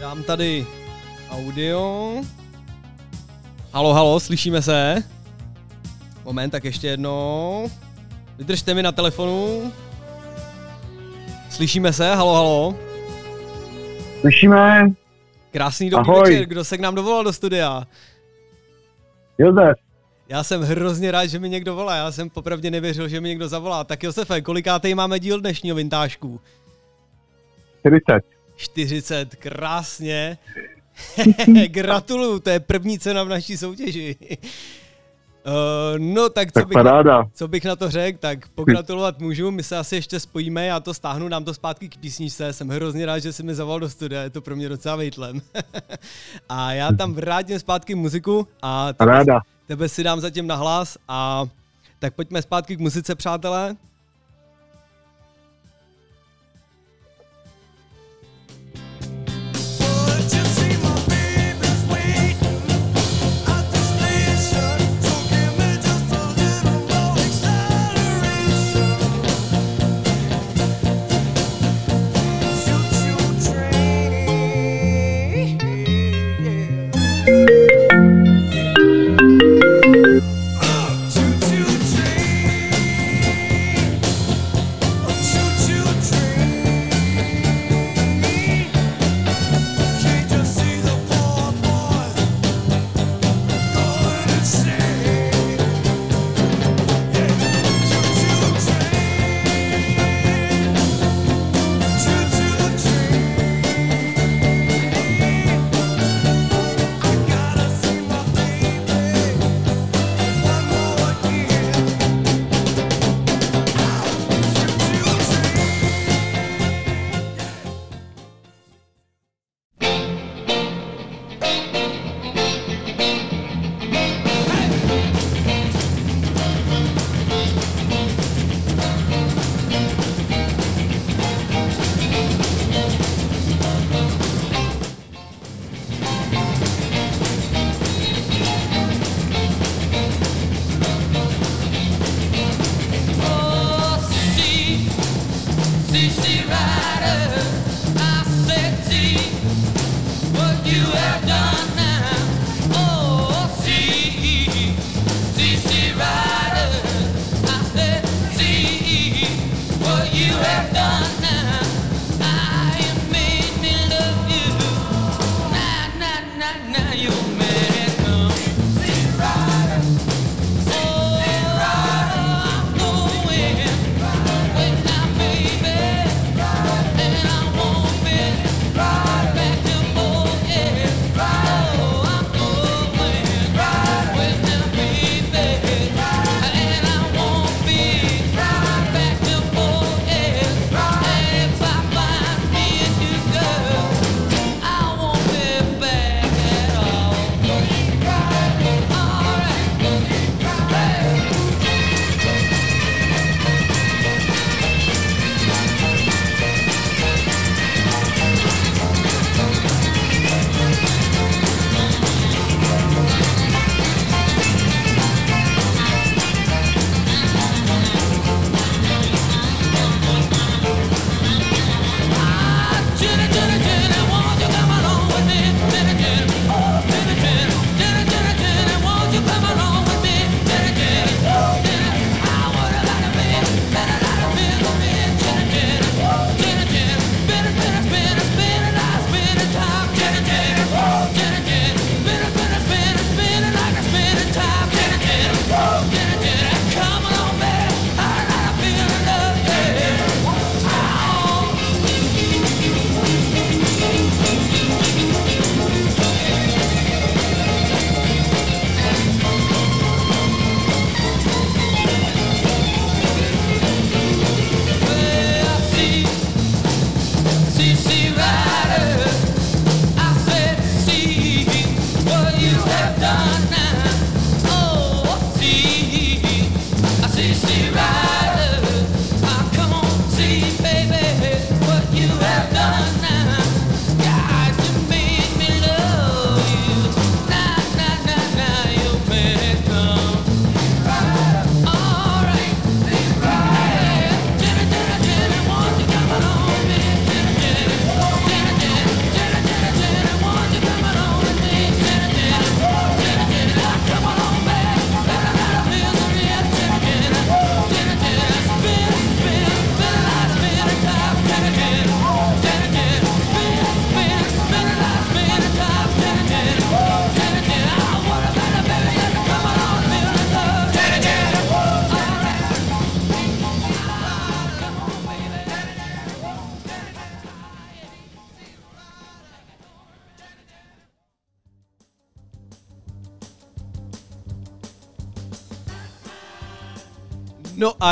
Dám 0.00 0.22
tady 0.22 0.66
audio. 1.30 2.12
Halo, 3.72 3.94
halo, 3.94 4.20
slyšíme 4.20 4.62
se? 4.62 5.02
Moment, 6.24 6.50
tak 6.50 6.64
ještě 6.64 6.86
jednou. 6.86 7.70
Vydržte 8.38 8.74
mi 8.74 8.82
na 8.82 8.92
telefonu. 8.92 9.72
Slyšíme 11.56 11.92
se? 11.92 12.14
Halo, 12.14 12.34
halo. 12.34 12.78
Slyšíme, 14.20 14.92
Krásný 15.50 15.90
dobrý 15.90 16.08
Ahoj. 16.10 16.30
večer, 16.30 16.46
kdo 16.46 16.64
se 16.64 16.78
k 16.78 16.80
nám 16.80 16.94
dovolal 16.94 17.24
do 17.24 17.32
studia? 17.32 17.86
Josef, 19.38 19.78
Já 20.28 20.44
jsem 20.44 20.62
hrozně 20.62 21.10
rád, 21.10 21.26
že 21.26 21.38
mi 21.38 21.48
někdo 21.48 21.74
volá, 21.74 21.96
já 21.96 22.12
jsem 22.12 22.30
popravdě 22.30 22.70
nevěřil, 22.70 23.08
že 23.08 23.20
mi 23.20 23.28
někdo 23.28 23.48
zavolá. 23.48 23.84
Tak 23.84 24.02
Josefe, 24.02 24.40
kolikátej 24.40 24.94
máme 24.94 25.20
díl 25.20 25.40
dnešního 25.40 25.76
vintážku? 25.76 26.40
40. 27.80 28.24
40, 28.56 29.34
krásně. 29.34 30.38
Gratuluju, 31.66 32.38
to 32.38 32.50
je 32.50 32.60
první 32.60 32.98
cena 32.98 33.24
v 33.24 33.28
naší 33.28 33.56
soutěži. 33.56 34.16
Uh, 35.46 35.98
no 35.98 36.28
tak 36.28 36.48
co 36.52 36.60
Tak 36.60 36.68
bych, 36.68 36.74
paráda. 36.74 37.24
co 37.34 37.48
bych 37.48 37.64
na 37.64 37.76
to 37.76 37.90
řekl, 37.90 38.18
tak 38.18 38.48
pogratulovat 38.48 39.20
můžu, 39.20 39.50
my 39.50 39.62
se 39.62 39.76
asi 39.78 39.94
ještě 39.96 40.20
spojíme, 40.20 40.66
já 40.66 40.80
to 40.80 40.94
stáhnu, 40.94 41.28
dám 41.28 41.44
to 41.44 41.54
zpátky 41.54 41.88
k 41.88 41.96
písničce, 41.96 42.52
jsem 42.52 42.68
hrozně 42.68 43.06
rád, 43.06 43.18
že 43.18 43.32
jsi 43.32 43.42
mi 43.42 43.54
zavolal 43.54 43.80
do 43.80 43.88
studia, 43.90 44.22
je 44.22 44.30
to 44.30 44.40
pro 44.40 44.56
mě 44.56 44.68
docela 44.68 44.96
vejtlem. 44.96 45.40
a 46.48 46.72
já 46.72 46.92
tam 46.92 47.14
vrátím 47.14 47.58
zpátky 47.58 47.94
muziku 47.94 48.48
a 48.62 48.86
tebe, 48.86 48.96
Paráda. 48.96 49.40
tebe 49.66 49.88
si 49.88 50.02
dám 50.04 50.20
zatím 50.20 50.46
na 50.46 50.56
hlas 50.56 50.98
a 51.08 51.44
tak 51.98 52.14
pojďme 52.14 52.42
zpátky 52.42 52.76
k 52.76 52.80
muzice, 52.80 53.14
přátelé. 53.14 53.76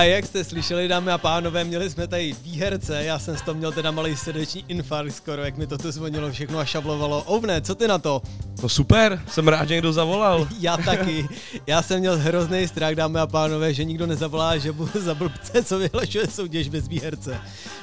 Jak 0.08 0.26
jste 0.26 0.44
slyšeli, 0.44 0.88
dámy 0.88 1.12
a 1.12 1.18
pánové, 1.18 1.64
měli 1.64 1.90
jsme 1.90 2.06
tady 2.06 2.36
výherce, 2.42 3.04
já 3.04 3.18
jsem 3.18 3.36
z 3.36 3.42
toho 3.42 3.54
měl 3.54 3.72
teda 3.72 3.90
malý 3.90 4.16
srdeční 4.16 4.64
infarkt 4.68 5.14
skoro, 5.14 5.44
jak 5.44 5.56
mi 5.56 5.66
to 5.66 5.78
tu 5.78 5.92
zvonilo 5.92 6.32
všechno 6.32 6.58
a 6.58 6.64
šablovalo. 6.64 7.22
Ovne, 7.22 7.60
co 7.60 7.74
ty 7.74 7.88
na 7.88 7.98
to? 7.98 8.22
No 8.62 8.68
super, 8.68 9.22
jsem 9.28 9.48
rád, 9.48 9.68
že 9.68 9.74
někdo 9.74 9.92
zavolal. 9.92 10.48
Já 10.60 10.76
taky. 10.76 11.28
Já 11.66 11.82
jsem 11.82 12.00
měl 12.00 12.18
hrozný 12.18 12.68
strach, 12.68 12.94
dámy 12.94 13.18
a 13.18 13.26
pánové, 13.26 13.74
že 13.74 13.84
nikdo 13.84 14.06
nezavolá, 14.06 14.58
že 14.58 14.72
budu 14.72 15.00
za 15.00 15.14
blbce, 15.14 15.62
co 15.64 15.78
vyhlašuje 15.78 16.26
soutěž 16.26 16.68
bez 16.68 16.88
výherce. 16.88 17.40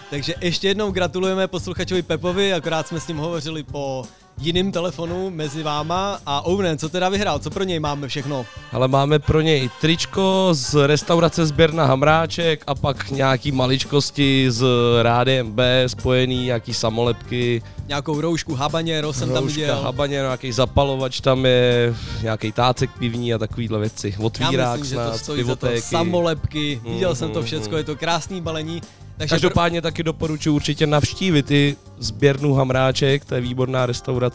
Takže 0.09 0.33
ještě 0.41 0.67
jednou 0.67 0.91
gratulujeme 0.91 1.47
posluchačovi 1.47 2.01
Pepovi, 2.01 2.53
akorát 2.53 2.87
jsme 2.87 2.99
s 2.99 3.07
ním 3.07 3.17
hovořili 3.17 3.63
po 3.63 4.03
jiným 4.39 4.71
telefonu 4.71 5.29
mezi 5.29 5.63
váma. 5.63 6.19
A 6.25 6.45
Ovnen, 6.45 6.77
co 6.77 6.89
teda 6.89 7.09
vyhrál? 7.09 7.39
Co 7.39 7.49
pro 7.49 7.63
něj 7.63 7.79
máme 7.79 8.07
všechno? 8.07 8.45
Ale 8.71 8.87
máme 8.87 9.19
pro 9.19 9.41
něj 9.41 9.69
tričko 9.81 10.49
z 10.51 10.87
restaurace 10.87 11.45
Sběrna 11.45 11.85
Hamráček 11.85 12.63
a 12.67 12.75
pak 12.75 13.09
nějaký 13.11 13.51
maličkosti 13.51 14.45
z 14.51 14.65
Rádiem 15.01 15.51
B 15.51 15.83
spojený, 15.87 16.45
nějaký 16.45 16.73
samolepky, 16.73 17.61
Nějakou 17.87 18.21
roušku 18.21 18.55
habanero 18.55 19.13
jsem 19.13 19.29
tam 19.29 19.43
rouška, 19.43 19.59
viděl. 19.59 19.81
habaněro, 19.81 20.23
nějaký 20.27 20.51
zapalovač 20.51 21.19
tam 21.21 21.45
je, 21.45 21.95
nějaký 22.21 22.51
tácek 22.51 22.89
pivní 22.99 23.33
a 23.33 23.37
takovýhle 23.37 23.79
věci. 23.79 24.13
Já 24.19 24.25
Otvírák 24.25 24.79
myslím, 24.79 24.89
že 24.89 24.95
to 24.95 25.01
snad, 25.09 25.17
stojí 25.17 25.43
za 25.43 25.55
to. 25.55 25.55
pivotéky. 25.55 25.81
Samolepky, 25.81 26.81
viděl 26.89 27.15
jsem 27.15 27.29
to 27.31 27.39
Mhm, 27.39 27.45
všecko, 27.47 27.77
je 27.77 27.83
to 27.83 27.95
krásný 27.95 28.41
balení. 28.41 28.81
Takže 29.17 29.35
Každopádně 29.35 29.81
taky 29.81 30.03
doporučuji 30.03 30.55
určitě 30.55 30.87
navštívit 30.87 31.51
i 31.51 31.75
sběrnu 31.99 32.53
Hamráček, 32.53 33.25
to 33.25 33.35
je 33.35 33.41
výborná 33.41 33.85
restaurace. 33.85 34.30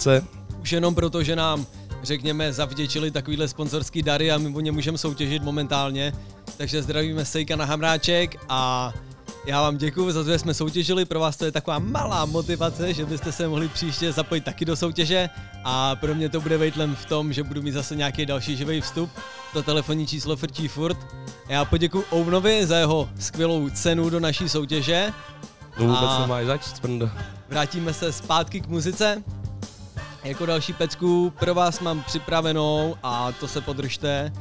Už 0.62 0.72
jenom 0.72 0.94
proto, 0.94 1.22
že 1.22 1.36
nám, 1.36 1.66
řekněme, 2.02 2.52
zavděčili 2.52 3.10
takovýhle 3.10 3.48
sponsorský 3.48 4.02
dary 4.02 4.32
a 4.32 4.38
my 4.38 4.54
o 4.56 4.60
ně 4.60 4.72
můžeme 4.72 4.98
soutěžit 4.98 5.42
momentálně. 5.42 6.12
Takže 6.56 6.82
zdravíme 6.82 7.24
Sejka 7.24 7.56
na 7.56 7.64
Hamráček 7.64 8.36
a 8.48 8.92
já 9.46 9.62
vám 9.62 9.76
děkuji 9.76 10.12
za 10.12 10.24
to, 10.24 10.30
že 10.30 10.38
jsme 10.38 10.54
soutěžili. 10.54 11.04
Pro 11.04 11.20
vás 11.20 11.36
to 11.36 11.44
je 11.44 11.52
taková 11.52 11.78
malá 11.78 12.24
motivace, 12.24 12.94
že 12.94 13.06
byste 13.06 13.32
se 13.32 13.48
mohli 13.48 13.68
příště 13.68 14.12
zapojit 14.12 14.44
taky 14.44 14.64
do 14.64 14.76
soutěže. 14.76 15.28
A 15.64 15.96
pro 15.96 16.14
mě 16.14 16.28
to 16.28 16.40
bude 16.40 16.58
vejtlem 16.58 16.96
v 16.96 17.06
tom, 17.06 17.32
že 17.32 17.42
budu 17.42 17.62
mít 17.62 17.72
zase 17.72 17.96
nějaký 17.96 18.26
další 18.26 18.56
živý 18.56 18.80
vstup. 18.80 19.10
To 19.52 19.62
telefonní 19.62 20.06
číslo 20.06 20.36
frčí 20.36 20.68
furt. 20.68 20.98
Já 21.48 21.64
poděkuji 21.64 22.04
Ovnovi 22.10 22.66
za 22.66 22.76
jeho 22.76 23.08
skvělou 23.20 23.70
cenu 23.70 24.10
do 24.10 24.20
naší 24.20 24.48
soutěže. 24.48 25.12
No 25.78 25.86
vůbec 25.86 26.18
nemáš 26.20 26.46
zač, 26.46 26.62
Cvrndo. 26.64 27.10
Vrátíme 27.48 27.92
se 27.92 28.12
zpátky 28.12 28.60
k 28.60 28.66
muzice. 28.66 29.22
Jako 30.26 30.46
další 30.46 30.72
pecku 30.72 31.32
pro 31.38 31.54
vás 31.54 31.80
mám 31.80 32.02
připravenou 32.02 32.96
a 33.02 33.32
to 33.32 33.48
se 33.48 33.60
podržte. 33.60 34.32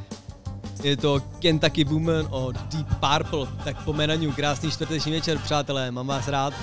Je 0.82 0.96
to 0.96 1.20
Kentucky 1.38 1.84
Woman 1.84 2.26
od 2.30 2.56
Deep 2.56 2.86
Purple. 2.86 3.46
Tak 3.64 3.84
po 3.84 3.92
krásný 4.32 4.70
čtvrteční 4.70 5.12
večer, 5.12 5.38
přátelé, 5.38 5.90
mám 5.90 6.06
vás 6.06 6.28
rád. 6.28 6.54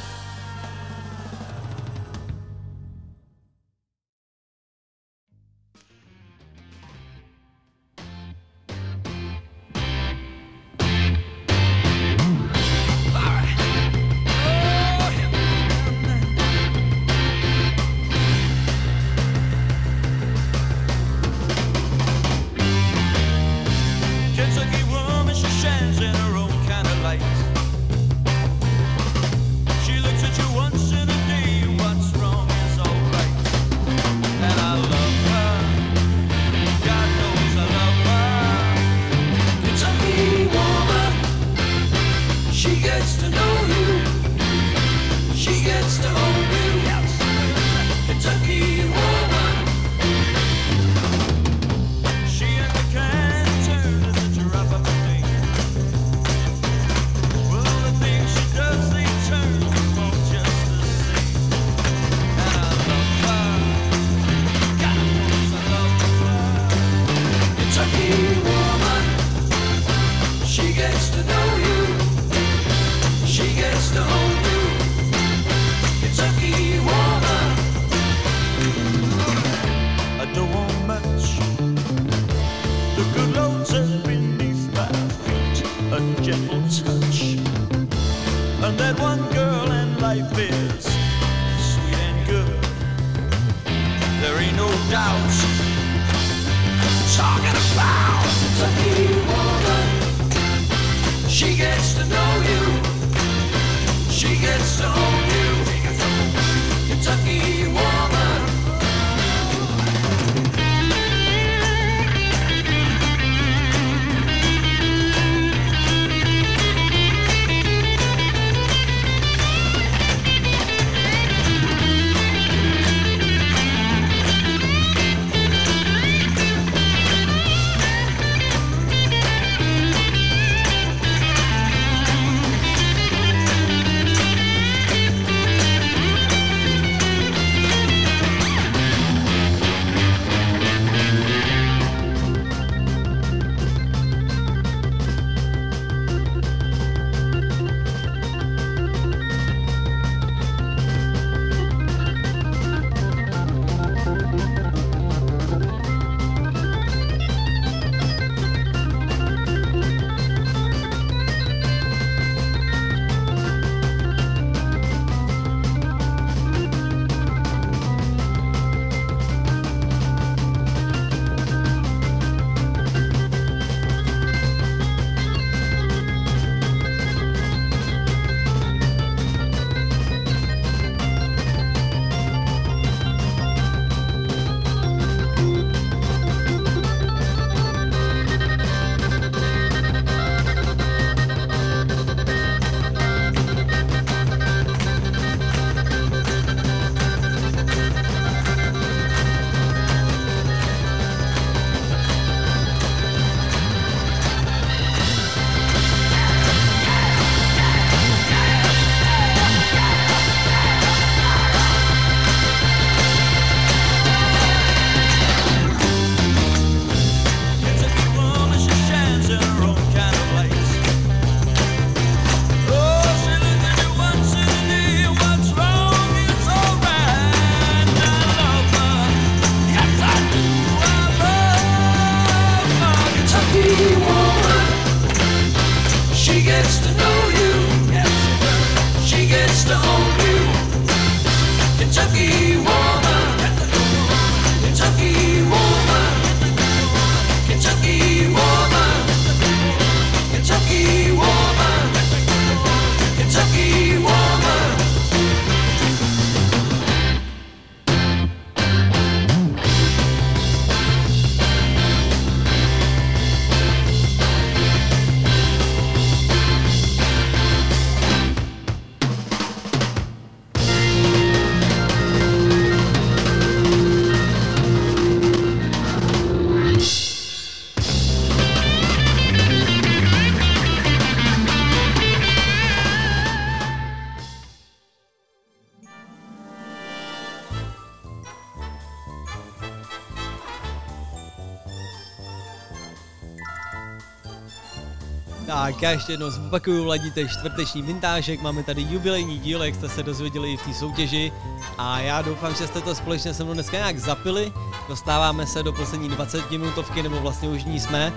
Já 295.83 295.91
ještě 295.91 296.13
jednou 296.13 296.31
zopakuju, 296.31 296.85
ladíte 296.85 297.27
čtvrteční 297.27 297.81
vintážek, 297.81 298.41
máme 298.41 298.63
tady 298.63 298.81
jubilejní 298.81 299.39
díl, 299.39 299.63
jak 299.63 299.75
jste 299.75 299.89
se 299.89 300.03
dozvěděli 300.03 300.53
i 300.53 300.57
v 300.57 300.61
té 300.61 300.73
soutěži. 300.73 301.31
A 301.77 301.99
já 301.99 302.21
doufám, 302.21 302.55
že 302.55 302.67
jste 302.67 302.81
to 302.81 302.95
společně 302.95 303.33
se 303.33 303.43
mnou 303.43 303.53
dneska 303.53 303.77
nějak 303.77 303.99
zapili, 303.99 304.53
dostáváme 304.89 305.47
se 305.47 305.63
do 305.63 305.73
poslední 305.73 306.09
20 306.09 306.51
minutovky, 306.51 307.03
nebo 307.03 307.19
vlastně 307.19 307.49
už 307.49 307.63
ní 307.63 307.79
jsme. 307.79 308.13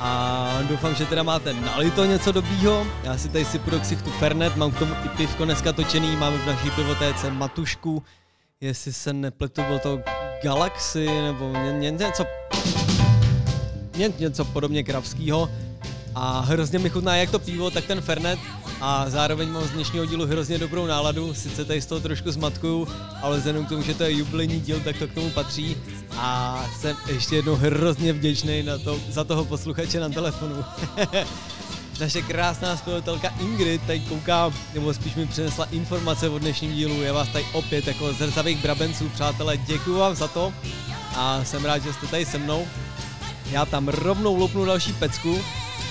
A 0.00 0.58
doufám, 0.68 0.94
že 0.94 1.06
teda 1.06 1.22
máte 1.22 1.52
nalito 1.52 2.04
něco 2.04 2.32
dobrýho, 2.32 2.86
já 3.02 3.18
si 3.18 3.28
tady 3.28 3.44
si 3.44 3.58
do 3.58 3.80
ksichtu 3.80 4.10
Fernet, 4.10 4.56
mám 4.56 4.70
k 4.70 4.78
tomu 4.78 4.94
i 5.04 5.08
pivko 5.08 5.44
dneska 5.44 5.72
točený, 5.72 6.16
máme 6.16 6.38
v 6.38 6.46
naší 6.46 6.70
pivotéce 6.70 7.30
Matušku, 7.30 8.02
jestli 8.60 8.92
se 8.92 9.12
nepletu, 9.12 9.62
bylo 9.62 9.78
to 9.78 10.00
Galaxy, 10.42 11.06
nebo 11.06 11.52
ně, 11.52 11.72
ně, 11.72 11.90
něco, 11.90 12.24
ně, 13.96 14.12
něco 14.18 14.44
podobně 14.44 14.82
kravského 14.82 15.48
a 16.14 16.40
hrozně 16.40 16.78
mi 16.78 16.90
chutná 16.90 17.16
jak 17.16 17.30
to 17.30 17.38
pivo, 17.38 17.70
tak 17.70 17.84
ten 17.84 18.00
Fernet 18.00 18.38
a 18.80 19.10
zároveň 19.10 19.48
mám 19.48 19.64
z 19.64 19.70
dnešního 19.70 20.06
dílu 20.06 20.26
hrozně 20.26 20.58
dobrou 20.58 20.86
náladu, 20.86 21.34
sice 21.34 21.64
tady 21.64 21.80
z 21.80 21.86
toho 21.86 22.00
trošku 22.00 22.32
zmatkuju, 22.32 22.88
ale 23.22 23.38
vzhledem 23.38 23.66
k 23.66 23.68
tomu, 23.68 23.82
že 23.82 23.94
to 23.94 24.02
je 24.02 24.12
jubilejní 24.12 24.60
díl, 24.60 24.80
tak 24.80 24.98
to 24.98 25.08
k 25.08 25.14
tomu 25.14 25.30
patří 25.30 25.76
a 26.16 26.64
jsem 26.80 26.96
ještě 27.06 27.36
jednou 27.36 27.54
hrozně 27.54 28.12
vděčný 28.12 28.62
na 28.62 28.78
to, 28.78 29.00
za 29.08 29.24
toho 29.24 29.44
posluchače 29.44 30.00
na 30.00 30.08
telefonu. 30.08 30.64
Naše 32.00 32.22
krásná 32.22 32.76
zpěvatelka 32.76 33.34
Ingrid 33.40 33.82
tady 33.86 34.00
kouká, 34.00 34.52
nebo 34.74 34.94
spíš 34.94 35.14
mi 35.14 35.26
přinesla 35.26 35.64
informace 35.64 36.28
o 36.28 36.38
dnešním 36.38 36.72
dílu. 36.72 37.02
Já 37.02 37.12
vás 37.12 37.28
tady 37.28 37.44
opět 37.52 37.86
jako 37.86 38.12
zrzavých 38.12 38.62
brabenců, 38.62 39.08
přátelé, 39.08 39.56
děkuji 39.56 39.98
vám 39.98 40.14
za 40.14 40.28
to 40.28 40.52
a 41.16 41.44
jsem 41.44 41.64
rád, 41.64 41.78
že 41.82 41.92
jste 41.92 42.06
tady 42.06 42.26
se 42.26 42.38
mnou. 42.38 42.66
Já 43.50 43.66
tam 43.66 43.88
rovnou 43.88 44.36
lopnu 44.36 44.64
další 44.64 44.92
pecku. 44.92 45.44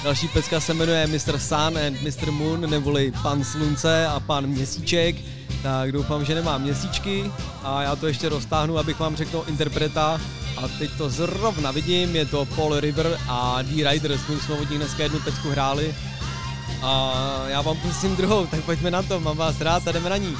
Další 0.04 0.28
pecka 0.28 0.60
se 0.60 0.74
jmenuje 0.74 1.08
Mr. 1.08 1.40
Sun 1.40 1.78
and 1.88 2.02
Mr. 2.02 2.32
Moon, 2.32 2.70
neboli 2.70 3.14
Pan 3.22 3.44
Slunce 3.44 4.08
a 4.08 4.20
Pan 4.20 4.48
Měsíček. 4.48 5.16
Tak 5.64 5.92
doufám, 5.92 6.26
že 6.26 6.36
nemá 6.36 6.58
měsíčky 6.58 7.32
a 7.64 7.84
já 7.84 7.96
to 7.96 8.08
ještě 8.08 8.30
roztáhnu, 8.30 8.78
abych 8.78 9.00
vám 9.00 9.16
řekl 9.16 9.44
interpreta. 9.48 10.22
A 10.58 10.68
teď 10.68 10.92
to 10.98 11.10
zrovna 11.10 11.72
vidím, 11.72 12.16
je 12.16 12.26
to 12.26 12.46
Paul 12.46 12.80
River 12.80 13.20
a 13.28 13.62
D-Riders, 13.62 14.28
my 14.30 14.36
už 14.36 14.44
jsme 14.44 14.56
od 14.56 14.70
nich 14.70 14.80
dneska 14.80 15.04
jednu 15.04 15.20
pecku 15.20 15.50
hráli. 15.50 15.96
A 16.82 17.14
já 17.48 17.62
vám 17.62 17.78
pustím 17.78 18.16
druhou, 18.16 18.46
tak 18.46 18.64
pojďme 18.64 18.92
na 18.92 19.04
to, 19.04 19.20
mám 19.20 19.38
vás 19.38 19.62
rád 19.62 19.88
a 19.88 19.92
jdeme 19.92 20.10
na 20.10 20.18
ní. 20.18 20.38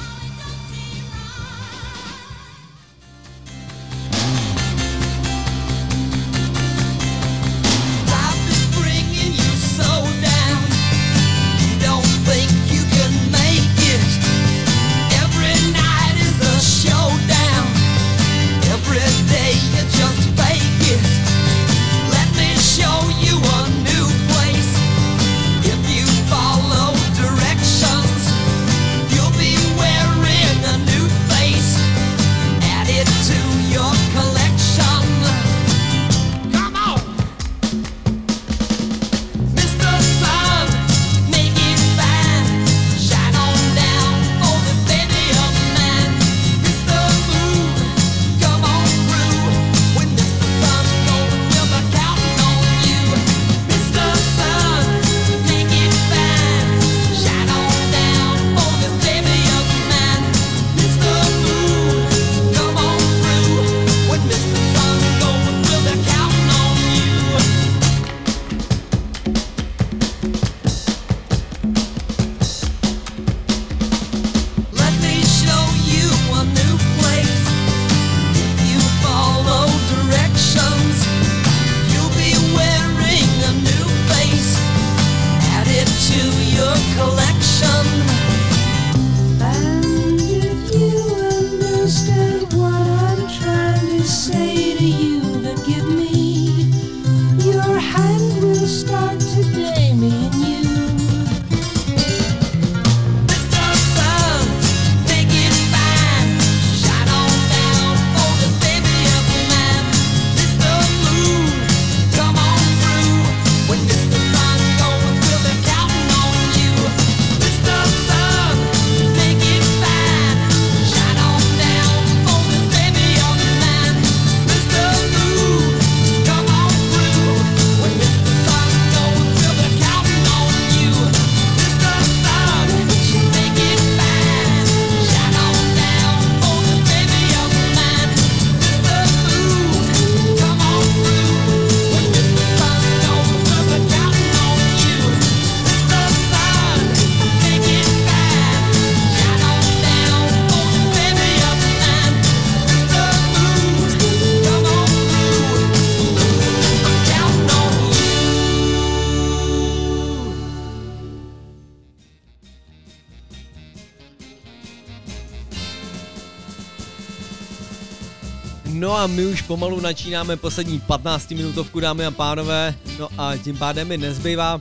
Pomalu 169.46 169.80
načínáme 169.80 170.36
poslední 170.36 170.80
15 170.80 171.30
minutovku, 171.30 171.80
dámy 171.80 172.06
a 172.06 172.10
pánové. 172.10 172.74
No 172.98 173.08
a 173.18 173.36
tím 173.36 173.56
pádem 173.56 173.88
mi 173.88 173.98
nezbývá, 173.98 174.60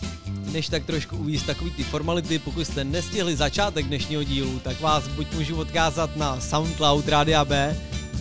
než 0.52 0.70
tak 0.70 0.86
trošku 0.86 1.18
uvíct 1.18 1.46
takový 1.46 1.72
ty 1.72 1.84
formality. 1.84 2.40
Pokud 2.40 2.66
jste 2.66 2.84
nestihli 2.84 3.36
začátek 3.36 3.86
dnešního 3.86 4.24
dílu, 4.24 4.60
tak 4.60 4.82
vás 4.82 5.08
buď 5.08 5.28
můžu 5.34 5.56
odkázat 5.56 6.16
na 6.16 6.40
Soundcloud 6.40 7.08
Rádia 7.08 7.46
B, 7.46 7.78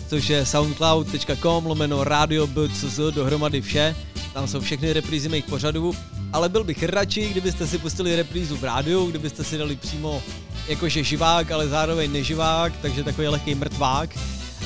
což 0.09 0.29
je 0.29 0.45
soundcloud.com 0.45 1.65
lomeno 1.65 2.03
radio 2.03 2.47
BCZ 2.47 2.99
dohromady 3.09 3.61
vše. 3.61 3.95
Tam 4.33 4.47
jsou 4.47 4.61
všechny 4.61 4.93
reprízy 4.93 5.29
mých 5.29 5.45
pořadů, 5.45 5.93
ale 6.33 6.49
byl 6.49 6.63
bych 6.63 6.83
radši, 6.83 7.29
kdybyste 7.29 7.67
si 7.67 7.77
pustili 7.77 8.15
reprízu 8.15 8.57
v 8.57 8.63
rádiu, 8.63 9.05
kdybyste 9.05 9.43
si 9.43 9.57
dali 9.57 9.75
přímo 9.75 10.23
jakože 10.67 11.03
živák, 11.03 11.51
ale 11.51 11.67
zároveň 11.67 12.11
neživák, 12.11 12.73
takže 12.81 13.03
takový 13.03 13.27
lehký 13.27 13.55
mrtvák. 13.55 14.09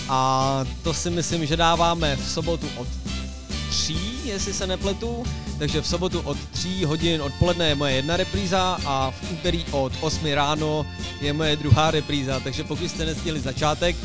A 0.09 0.63
to 0.83 0.93
si 0.93 1.09
myslím, 1.09 1.45
že 1.45 1.57
dáváme 1.57 2.15
v 2.15 2.29
sobotu 2.29 2.67
od 2.77 2.87
3, 3.69 3.95
jestli 4.23 4.53
se 4.53 4.67
nepletu. 4.67 5.23
Takže 5.59 5.81
v 5.81 5.87
sobotu 5.87 6.19
od 6.19 6.37
3 6.51 6.83
hodin 6.83 7.21
odpoledne 7.21 7.67
je 7.67 7.75
moje 7.75 7.93
jedna 7.93 8.17
repríza 8.17 8.77
a 8.85 9.11
v 9.11 9.31
úterý 9.31 9.65
od 9.71 9.93
8 10.01 10.33
ráno 10.33 10.85
je 11.21 11.33
moje 11.33 11.55
druhá 11.55 11.91
repríza. 11.91 12.39
Takže 12.39 12.63
pokud 12.63 12.89
jste 12.89 13.05
nestihli 13.05 13.39
začátek, 13.39 13.95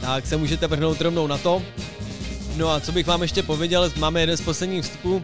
tak 0.00 0.26
se 0.26 0.36
můžete 0.36 0.66
vrhnout 0.66 1.00
rovnou 1.00 1.26
na 1.26 1.38
to. 1.38 1.62
No 2.56 2.68
a 2.68 2.80
co 2.80 2.92
bych 2.92 3.06
vám 3.06 3.22
ještě 3.22 3.42
pověděl, 3.42 3.92
máme 3.96 4.20
jeden 4.20 4.36
z 4.36 4.40
posledních 4.40 4.84
vstupů. 4.84 5.22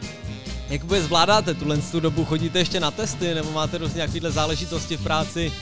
Jak 0.68 0.82
vůbec 0.82 1.04
zvládáte 1.04 1.54
tuhle 1.54 1.78
tu 1.78 2.00
dobu? 2.00 2.24
Chodíte 2.24 2.58
ještě 2.58 2.80
na 2.80 2.90
testy 2.90 3.34
nebo 3.34 3.50
máte 3.50 3.78
různě 3.78 3.96
nějakéhle 3.96 4.30
záležitosti 4.30 4.96
v 4.96 5.02
práci? 5.02 5.52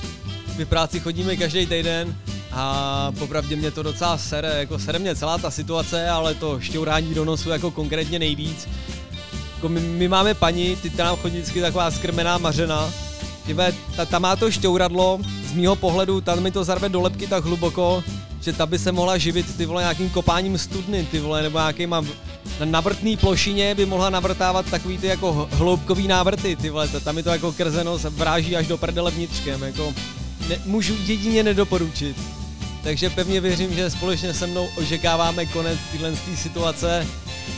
My 0.57 0.65
práci 0.65 1.01
chodíme 1.01 1.37
každý 1.37 1.67
týden 1.67 2.17
a 2.53 3.13
popravdě 3.19 3.57
mě 3.57 3.71
to 3.71 3.83
docela 3.83 4.19
sere, 4.19 4.59
jako 4.59 4.79
sere 4.79 4.99
mě 4.99 5.17
celá 5.17 5.39
ta 5.39 5.51
situace, 5.51 6.09
ale 6.09 6.35
to 6.35 6.61
šťourání 6.61 7.15
do 7.15 7.25
nosu 7.25 7.51
jako 7.51 7.71
konkrétně 7.71 8.19
nejvíc. 8.19 8.69
Jako 9.55 9.69
my, 9.69 9.81
my, 9.81 10.09
máme 10.09 10.35
paní, 10.35 10.77
ty 10.77 10.91
tam 10.91 11.17
chodí 11.17 11.37
vždycky 11.37 11.61
taková 11.61 11.91
skrmená 11.91 12.39
mařena, 12.39 12.93
Tyve, 13.47 13.73
ta, 13.97 14.05
ta 14.05 14.19
má 14.19 14.37
to 14.37 14.51
šťouradlo, 14.51 15.19
z 15.49 15.53
mýho 15.53 15.77
pohledu, 15.77 16.21
tam 16.21 16.41
mi 16.41 16.51
to 16.51 16.65
zarve 16.65 16.89
do 16.89 17.01
lepky 17.01 17.27
tak 17.27 17.45
hluboko, 17.45 18.05
že 18.41 18.53
ta 18.53 18.67
by 18.67 18.79
se 18.79 18.93
mohla 18.93 19.19
živit 19.19 19.57
ty 19.57 19.67
vole 19.67 19.83
nějakým 19.83 20.11
kopáním 20.11 20.59
studny, 20.59 21.07
ty 21.11 21.21
vole, 21.21 21.43
nebo 21.43 21.59
nějakýma 21.59 22.05
na 22.61 22.67
navrtný 22.67 23.17
plošině 23.17 23.75
by 23.75 23.87
mohla 23.87 24.11
navrtávat 24.11 24.71
takový 24.71 24.99
ty 24.99 25.07
jako 25.07 25.49
hloubkový 25.53 26.09
návrty, 26.09 26.57
ty 26.57 26.71
vole, 26.71 26.89
ta- 26.89 27.01
tam 27.01 27.15
mi 27.15 27.23
to 27.23 27.31
jako 27.31 27.53
krzeno 27.53 27.99
se 27.99 28.11
vráží 28.11 28.57
až 28.57 28.67
do 28.67 28.79
prdele 28.79 29.11
vnitřkem, 29.11 29.63
jako 29.63 29.95
ne, 30.49 30.59
můžu 30.65 30.95
jedině 31.07 31.43
nedoporučit. 31.43 32.17
Takže 32.83 33.11
pevně 33.11 33.41
věřím, 33.41 33.75
že 33.75 33.91
společně 33.91 34.35
se 34.35 34.47
mnou 34.47 34.69
očekáváme 34.77 35.47
konec 35.47 35.79
téhle 35.93 36.13
situace 36.37 37.07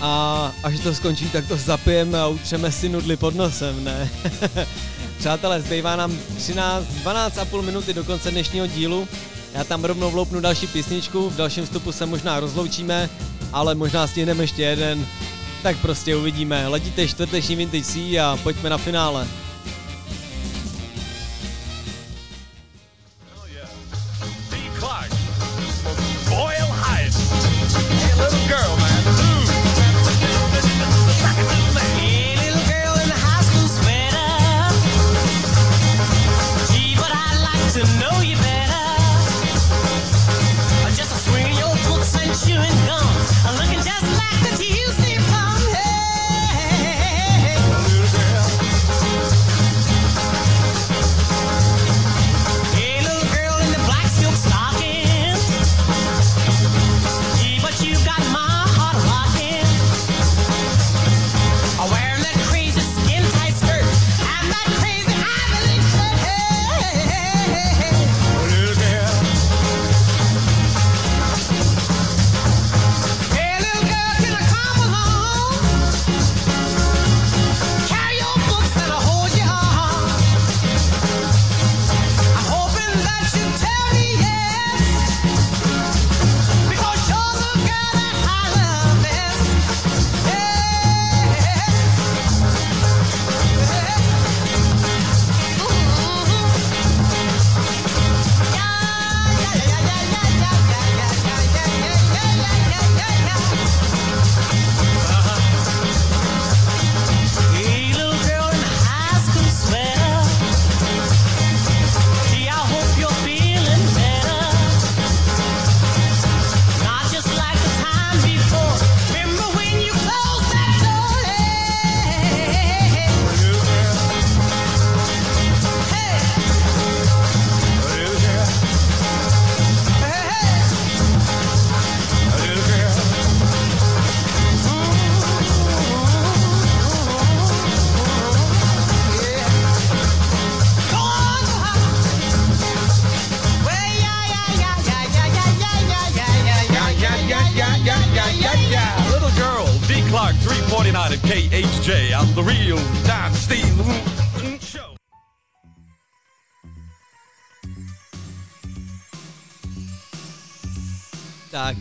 a 0.01 0.53
až 0.62 0.80
to 0.80 0.95
skončí, 0.95 1.28
tak 1.30 1.49
to 1.49 1.57
zapijeme 1.57 2.20
a 2.20 2.26
utřeme 2.26 2.72
si 2.72 2.89
nudly 2.89 3.16
pod 3.16 3.34
nosem, 3.34 3.84
ne? 3.84 4.11
Přátelé, 5.18 5.62
zbývá 5.62 5.97
nám 5.97 6.18
13, 6.37 6.84
12 6.87 7.39
a 7.39 7.45
půl 7.45 7.62
minuty 7.62 7.95
do 7.95 8.05
konce 8.05 8.30
dnešního 8.30 8.66
dílu. 8.66 9.09
Já 9.55 9.64
tam 9.64 9.84
rovnou 9.84 10.11
vloupnu 10.11 10.41
další 10.41 10.66
písničku, 10.66 11.30
v 11.30 11.37
dalším 11.37 11.64
vstupu 11.64 11.93
se 11.93 12.07
možná 12.07 12.41
rozloučíme, 12.41 13.11
ale 13.53 13.74
možná 13.74 14.07
stihneme 14.07 14.45
ještě 14.45 14.62
jeden. 14.62 15.07
Tak 15.62 15.76
prostě 15.76 16.16
uvidíme. 16.16 16.68
Ledíte 16.68 17.09
čtvrteční 17.09 17.57
Vintage 17.57 17.84
C 17.84 18.18
a 18.18 18.39
pojďme 18.43 18.70
na 18.70 18.78
finále. 18.78 19.26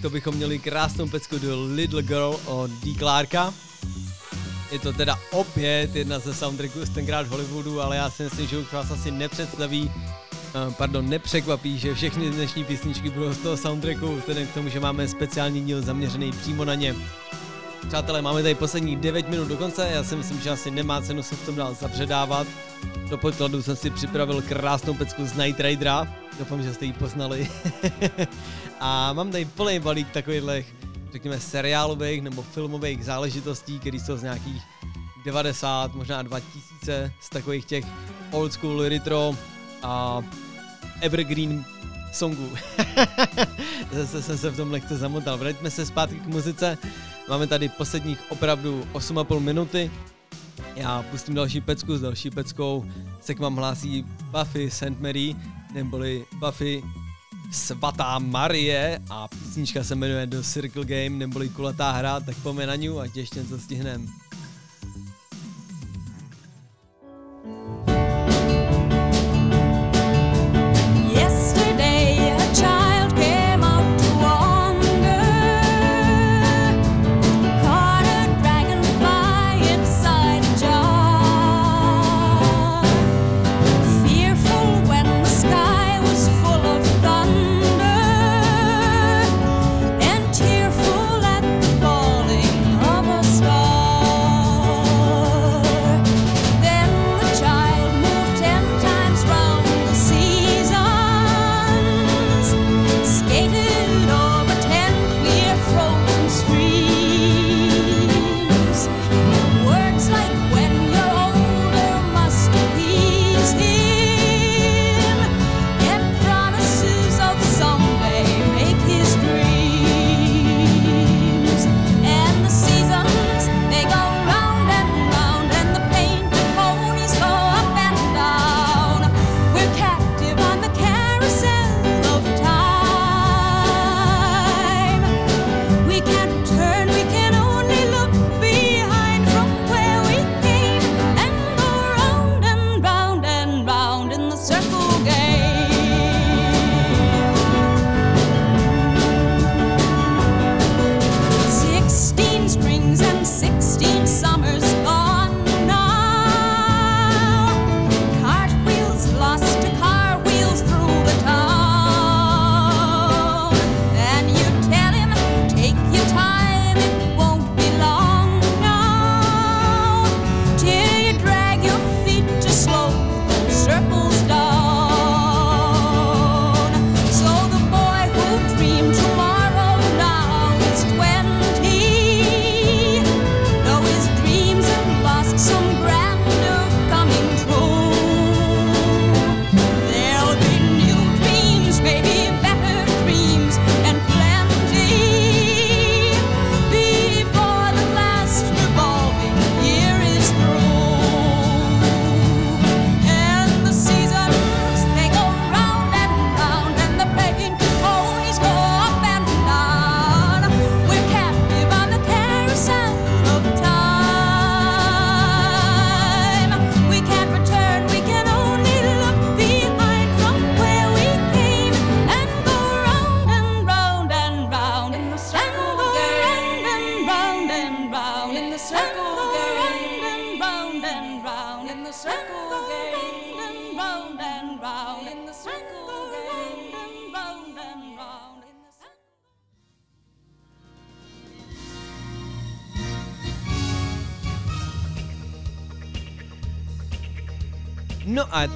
To 0.06 0.10
bychom 0.10 0.36
měli 0.36 0.60
krásnou 0.60 1.08
pecku 1.08 1.40
do 1.40 1.66
Little 1.66 2.04
Girl 2.04 2.40
od 2.46 2.72
D. 2.72 2.96
Clarka. 2.96 3.54
Je 4.72 4.80
to 4.80 4.94
teda 4.94 5.20
opět 5.32 5.96
jedna 5.96 6.20
ze 6.20 6.34
soundtracků 6.34 6.80
tenkrát 6.94 7.28
v 7.28 7.30
Hollywoodu, 7.30 7.82
ale 7.82 7.96
já 7.96 8.10
si 8.10 8.24
myslím, 8.24 8.48
že 8.48 8.58
už 8.58 8.72
vás 8.72 8.92
asi 8.92 9.12
nepředstaví, 9.12 9.92
eh, 9.92 10.74
pardon, 10.78 11.10
nepřekvapí, 11.10 11.80
že 11.80 11.96
všechny 11.96 12.30
dnešní 12.30 12.64
písničky 12.64 13.10
budou 13.10 13.34
z 13.34 13.38
toho 13.38 13.58
soundtracku, 13.58 14.16
vzhledem 14.16 14.48
k 14.48 14.54
tomu, 14.54 14.70
že 14.70 14.80
máme 14.80 15.08
speciální 15.08 15.62
díl 15.66 15.82
zaměřený 15.82 16.32
přímo 16.32 16.66
na 16.66 16.76
ně. 16.76 16.96
Přátelé, 17.88 18.22
máme 18.22 18.42
tady 18.42 18.56
poslední 18.56 18.96
9 18.96 19.30
minut 19.30 19.48
do 19.48 19.58
konce, 19.58 19.90
já 19.92 20.04
si 20.04 20.16
myslím, 20.16 20.42
že 20.42 20.50
asi 20.50 20.72
nemá 20.72 21.02
cenu 21.02 21.24
se 21.24 21.36
v 21.36 21.46
tom 21.46 21.56
dál 21.56 21.74
zabředávat. 21.74 22.48
Do 23.10 23.18
podkladu 23.18 23.62
jsem 23.62 23.76
si 23.76 23.90
připravil 23.90 24.42
krásnou 24.42 24.94
pecku 24.94 25.26
z 25.26 25.34
Night 25.34 25.60
Ridera, 25.60 26.08
doufám, 26.40 26.64
že 26.64 26.74
jste 26.74 26.86
ji 26.86 26.94
poznali. 26.94 27.48
A 28.80 29.14
mám 29.14 29.32
tady 29.32 29.46
plný 29.46 29.80
balík 29.80 30.12
takovýchhle, 30.12 30.64
řekněme, 31.12 31.40
seriálových 31.40 32.22
nebo 32.22 32.42
filmových 32.42 33.06
záležitostí, 33.06 33.80
které 33.80 33.98
jsou 33.98 34.18
z 34.18 34.24
nějakých 34.24 34.64
90, 35.26 35.96
možná 35.96 36.22
2000, 36.22 37.12
z 37.22 37.30
takových 37.30 37.66
těch 37.66 37.86
old 38.32 38.54
school 38.54 38.90
retro 38.90 39.36
a 39.84 40.22
evergreen 41.02 41.66
songů. 42.14 42.50
Zase 43.92 44.22
jsem 44.22 44.38
se 44.38 44.50
v 44.50 44.56
tom 44.58 44.72
lehce 44.72 44.98
zamotal. 44.98 45.38
Vraťme 45.38 45.72
se 45.72 45.86
zpátky 45.86 46.16
k 46.16 46.28
muzice. 46.28 46.78
Máme 47.30 47.48
tady 47.48 47.70
posledních 47.70 48.20
opravdu 48.30 48.88
8,5 48.94 49.40
minuty. 49.40 49.92
Já 50.76 51.04
pustím 51.04 51.36
další 51.36 51.62
pecku, 51.62 51.98
s 51.98 52.02
další 52.02 52.30
peckou 52.32 52.86
se 53.22 53.36
k 53.36 53.40
vám 53.40 53.56
hlásí 53.56 54.06
Buffy 54.32 54.72
St. 54.72 55.00
Mary, 55.00 55.36
neboli 55.74 56.26
Buffy 56.40 56.84
Svatá 57.52 58.20
Marie 58.20 59.00
a 59.10 59.28
písnička 59.28 59.84
se 59.84 59.96
jmenuje 59.96 60.28
The 60.28 60.42
Circle 60.42 60.86
Game, 60.86 61.10
neboli 61.10 61.50
kulatá 61.50 61.92
hra, 61.92 62.20
tak 62.20 62.36
pojďme 62.36 62.68
na 62.68 62.76
ní, 62.76 62.90
ať 62.90 63.16
ještě 63.16 63.40
něco 63.40 63.60
stihnem. 63.60 64.08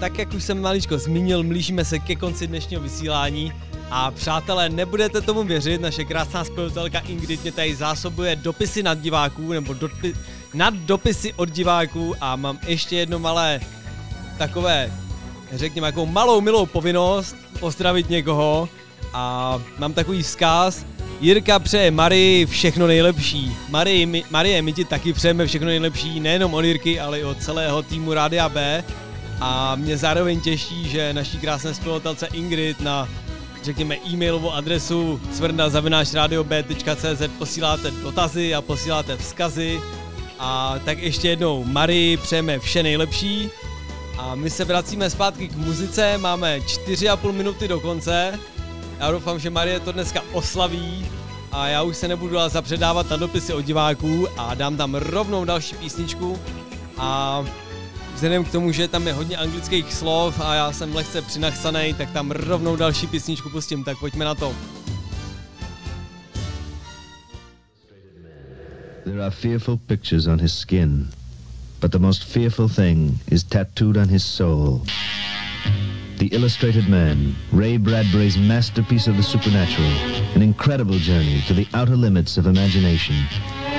Tak, 0.09 0.19
jak 0.19 0.33
už 0.33 0.43
jsem 0.43 0.61
maličko 0.61 0.97
zmínil, 0.97 1.43
blížíme 1.43 1.85
se 1.85 1.99
ke 1.99 2.15
konci 2.15 2.47
dnešního 2.47 2.81
vysílání 2.81 3.53
a 3.91 4.11
přátelé, 4.11 4.69
nebudete 4.69 5.21
tomu 5.21 5.43
věřit, 5.43 5.81
naše 5.81 6.05
krásná 6.05 6.43
spojitelka 6.43 6.99
Ingrid 6.99 7.41
mě 7.41 7.51
tady 7.51 7.75
zásobuje 7.75 8.35
dopisy 8.35 8.83
nad 8.83 8.99
diváků, 8.99 9.53
nebo 9.53 9.73
dopi- 9.73 10.15
nad 10.53 10.73
dopisy 10.73 11.33
od 11.33 11.49
diváků 11.49 12.15
a 12.21 12.35
mám 12.35 12.59
ještě 12.67 12.95
jedno 12.95 13.19
malé 13.19 13.59
takové, 14.37 14.91
řekněme, 15.53 15.87
jako 15.87 16.05
malou 16.05 16.41
milou 16.41 16.65
povinnost 16.65 17.35
pozdravit 17.59 18.09
někoho 18.09 18.69
a 19.13 19.55
mám 19.77 19.93
takový 19.93 20.23
vzkaz. 20.23 20.85
Jirka 21.21 21.59
přeje 21.59 21.91
Marii 21.91 22.45
všechno 22.45 22.87
nejlepší. 22.87 23.55
Marie, 23.69 24.05
my, 24.05 24.23
Marie, 24.29 24.61
my 24.61 24.73
ti 24.73 24.85
taky 24.85 25.13
přejeme 25.13 25.45
všechno 25.47 25.67
nejlepší, 25.67 26.19
nejenom 26.19 26.53
od 26.53 26.65
Jirky, 26.65 26.99
ale 26.99 27.19
i 27.19 27.23
od 27.23 27.41
celého 27.41 27.83
týmu 27.83 28.13
Rádia 28.13 28.49
B. 28.49 28.83
A 29.41 29.75
mě 29.75 29.97
zároveň 29.97 30.41
těší, 30.41 30.89
že 30.89 31.13
naší 31.13 31.37
krásné 31.39 31.73
spolutelce 31.73 32.27
Ingrid 32.33 32.81
na 32.81 33.09
řekněme 33.63 33.95
e-mailovou 34.07 34.51
adresu 34.51 35.21
cvrna.radiob.cz 35.31 37.27
posíláte 37.37 37.91
dotazy 37.91 38.55
a 38.55 38.61
posíláte 38.61 39.17
vzkazy. 39.17 39.81
A 40.39 40.75
tak 40.85 40.97
ještě 40.99 41.29
jednou 41.29 41.63
Marii 41.63 42.17
přejeme 42.17 42.59
vše 42.59 42.83
nejlepší. 42.83 43.49
A 44.17 44.35
my 44.35 44.49
se 44.49 44.65
vracíme 44.65 45.09
zpátky 45.09 45.47
k 45.47 45.55
muzice, 45.55 46.17
máme 46.17 46.59
4,5 46.59 47.31
minuty 47.31 47.67
do 47.67 47.79
konce. 47.79 48.39
Já 48.99 49.11
doufám, 49.11 49.39
že 49.39 49.49
Marie 49.49 49.79
to 49.79 49.91
dneska 49.91 50.21
oslaví 50.31 51.05
a 51.51 51.67
já 51.67 51.81
už 51.81 51.97
se 51.97 52.07
nebudu 52.07 52.33
dál 52.33 52.49
zapředávat 52.49 53.09
na 53.09 53.17
dopisy 53.17 53.53
od 53.53 53.61
diváků 53.61 54.27
a 54.37 54.53
dám 54.53 54.77
tam 54.77 54.95
rovnou 54.95 55.45
další 55.45 55.75
písničku. 55.75 56.39
A 56.97 57.45
vzhledem 58.19 58.43
k 58.43 58.51
tomu, 58.51 58.71
že 58.71 58.87
tam 58.87 59.07
je 59.07 59.13
hodně 59.13 59.37
anglických 59.37 59.93
slov 59.93 60.39
a 60.39 60.55
já 60.55 60.71
jsem 60.71 60.95
lehce 60.95 61.21
přinachcanej, 61.21 61.93
tak 61.93 62.11
tam 62.11 62.31
rovnou 62.31 62.75
další 62.75 63.07
písničku 63.07 63.49
pustím, 63.49 63.83
tak 63.83 63.97
pojďme 63.99 64.25
na 64.25 64.35
to. 64.35 64.55
There 69.05 69.21
are 69.21 69.31
fearful 69.31 69.77
pictures 69.77 70.27
on 70.27 70.39
his 70.39 70.53
skin, 70.53 71.09
but 71.81 71.91
the 71.91 71.99
most 71.99 72.23
fearful 72.23 72.67
thing 72.67 73.19
is 73.31 73.43
tattooed 73.43 73.97
on 73.97 74.09
his 74.09 74.25
soul. 74.25 74.81
The 76.17 76.27
Illustrated 76.35 76.89
Man, 76.89 77.35
Ray 77.53 77.77
Bradbury's 77.77 78.37
masterpiece 78.37 79.07
of 79.07 79.15
the 79.15 79.23
supernatural, 79.23 79.91
an 80.35 80.41
incredible 80.41 80.99
journey 80.99 81.41
to 81.47 81.53
the 81.53 81.67
outer 81.73 81.95
limits 81.95 82.37
of 82.37 82.47
imagination. 82.47 83.15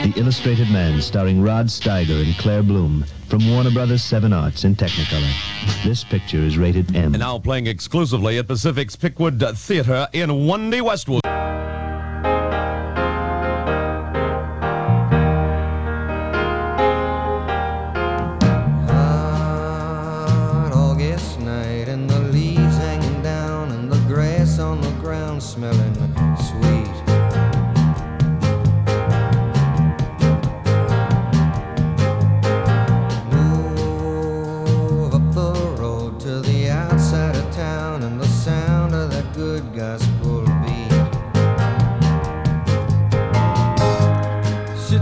The 0.02 0.12
Illustrated 0.16 0.70
Man, 0.70 1.02
starring 1.02 1.42
Rod 1.42 1.66
Steiger 1.66 2.24
and 2.24 2.34
Claire 2.38 2.62
Bloom, 2.62 3.04
from 3.30 3.48
Warner 3.48 3.70
Brothers 3.70 4.02
Seven 4.02 4.32
Arts 4.32 4.64
in 4.64 4.74
Technicolor. 4.74 5.84
This 5.84 6.02
picture 6.02 6.38
is 6.38 6.58
rated 6.58 6.94
M. 6.96 7.14
And 7.14 7.20
now 7.20 7.38
playing 7.38 7.68
exclusively 7.68 8.38
at 8.38 8.48
Pacific's 8.48 8.96
Pickwood 8.96 9.40
Theater 9.56 10.08
in 10.12 10.48
Wendy 10.48 10.80
Westwood. 10.80 11.22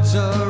Sits 0.08 0.14
a 0.14 0.47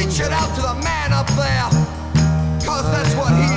Reach 0.00 0.18
it 0.18 0.32
out 0.32 0.54
to 0.54 0.62
the 0.62 0.74
man 0.82 1.12
up 1.12 1.26
there. 1.36 1.68
Cause 2.64 2.90
that's 2.90 3.14
what 3.16 3.34
he's 3.34 3.49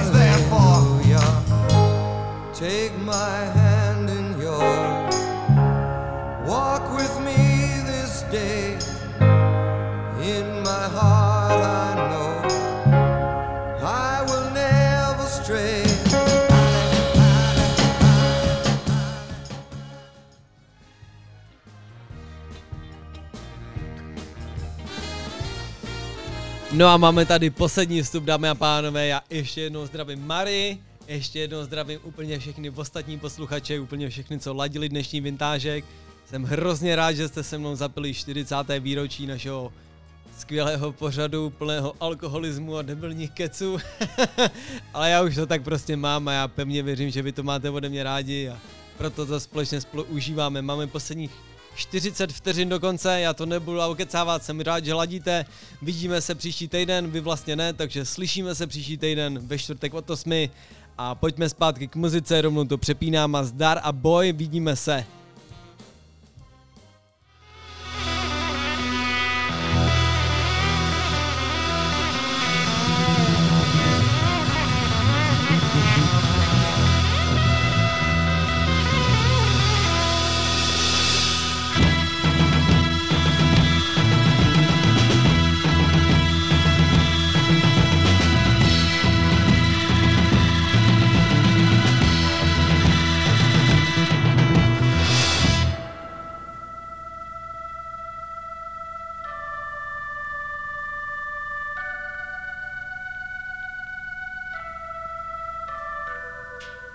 No 26.74 26.88
a 26.88 26.98
máme 26.98 27.26
tady 27.26 27.50
poslední 27.50 28.02
vstup, 28.02 28.24
dámy 28.24 28.50
a 28.50 28.56
pánové. 28.56 29.08
Já 29.08 29.22
ještě 29.30 29.62
jednou 29.62 29.86
zdravím 29.86 30.28
Mary, 30.28 30.78
ještě 31.08 31.40
jednou 31.40 31.64
zdravím 31.64 32.00
úplně 32.04 32.40
všechny 32.40 32.70
ostatní 32.70 33.20
posluchače, 33.20 33.80
úplně 33.80 34.10
všechny, 34.10 34.40
co 34.40 34.54
ladili 34.54 34.90
dnešní 34.90 35.22
vintážek. 35.22 35.86
Jsem 36.30 36.44
hrozně 36.44 36.96
rád, 36.96 37.12
že 37.12 37.28
jste 37.28 37.44
se 37.44 37.58
mnou 37.58 37.76
zapili 37.76 38.14
40. 38.14 38.56
výročí 38.80 39.28
našeho 39.28 39.74
skvělého 40.38 40.92
pořadu 40.92 41.50
plného 41.50 41.94
alkoholismu 42.00 42.78
a 42.78 42.82
debilních 42.82 43.32
keců. 43.32 43.78
Ale 44.94 45.10
já 45.10 45.22
už 45.22 45.36
to 45.36 45.46
tak 45.46 45.64
prostě 45.64 45.98
mám 45.98 46.28
a 46.28 46.34
já 46.34 46.48
pevně 46.48 46.84
věřím, 46.84 47.10
že 47.10 47.22
vy 47.22 47.32
to 47.32 47.44
máte 47.44 47.70
ode 47.70 47.90
mě 47.90 48.04
rádi 48.04 48.50
a 48.50 48.58
proto 48.98 49.26
to 49.26 49.40
společně 49.40 49.82
spolu 49.82 50.04
užíváme. 50.04 50.62
Máme 50.62 50.88
posledních 50.88 51.32
40 51.76 52.32
vteřin 52.32 52.70
do 52.70 52.80
konce, 52.80 53.22
já 53.22 53.34
to 53.34 53.46
nebudu 53.46 53.80
ukecávat, 53.92 54.44
jsem 54.44 54.60
rád, 54.60 54.86
že 54.86 54.94
ladíte. 54.94 55.46
Vidíme 55.82 56.22
se 56.22 56.36
příští 56.36 56.68
týden, 56.68 57.12
vy 57.12 57.20
vlastně 57.20 57.56
ne, 57.56 57.74
takže 57.74 58.06
slyšíme 58.06 58.56
se 58.56 58.68
příští 58.68 58.98
týden 58.98 59.40
ve 59.40 59.58
čtvrtek 59.58 59.94
od 59.94 60.10
8. 60.10 60.32
A 60.98 61.16
pojďme 61.16 61.50
zpátky 61.50 61.88
k 61.88 61.96
muzice, 61.96 62.42
rovnou 62.42 62.66
to 62.66 62.78
přepínám 62.78 63.36
a 63.36 63.44
zdar 63.44 63.80
a 63.84 63.92
boj, 63.92 64.32
vidíme 64.32 64.76
se. 64.76 65.06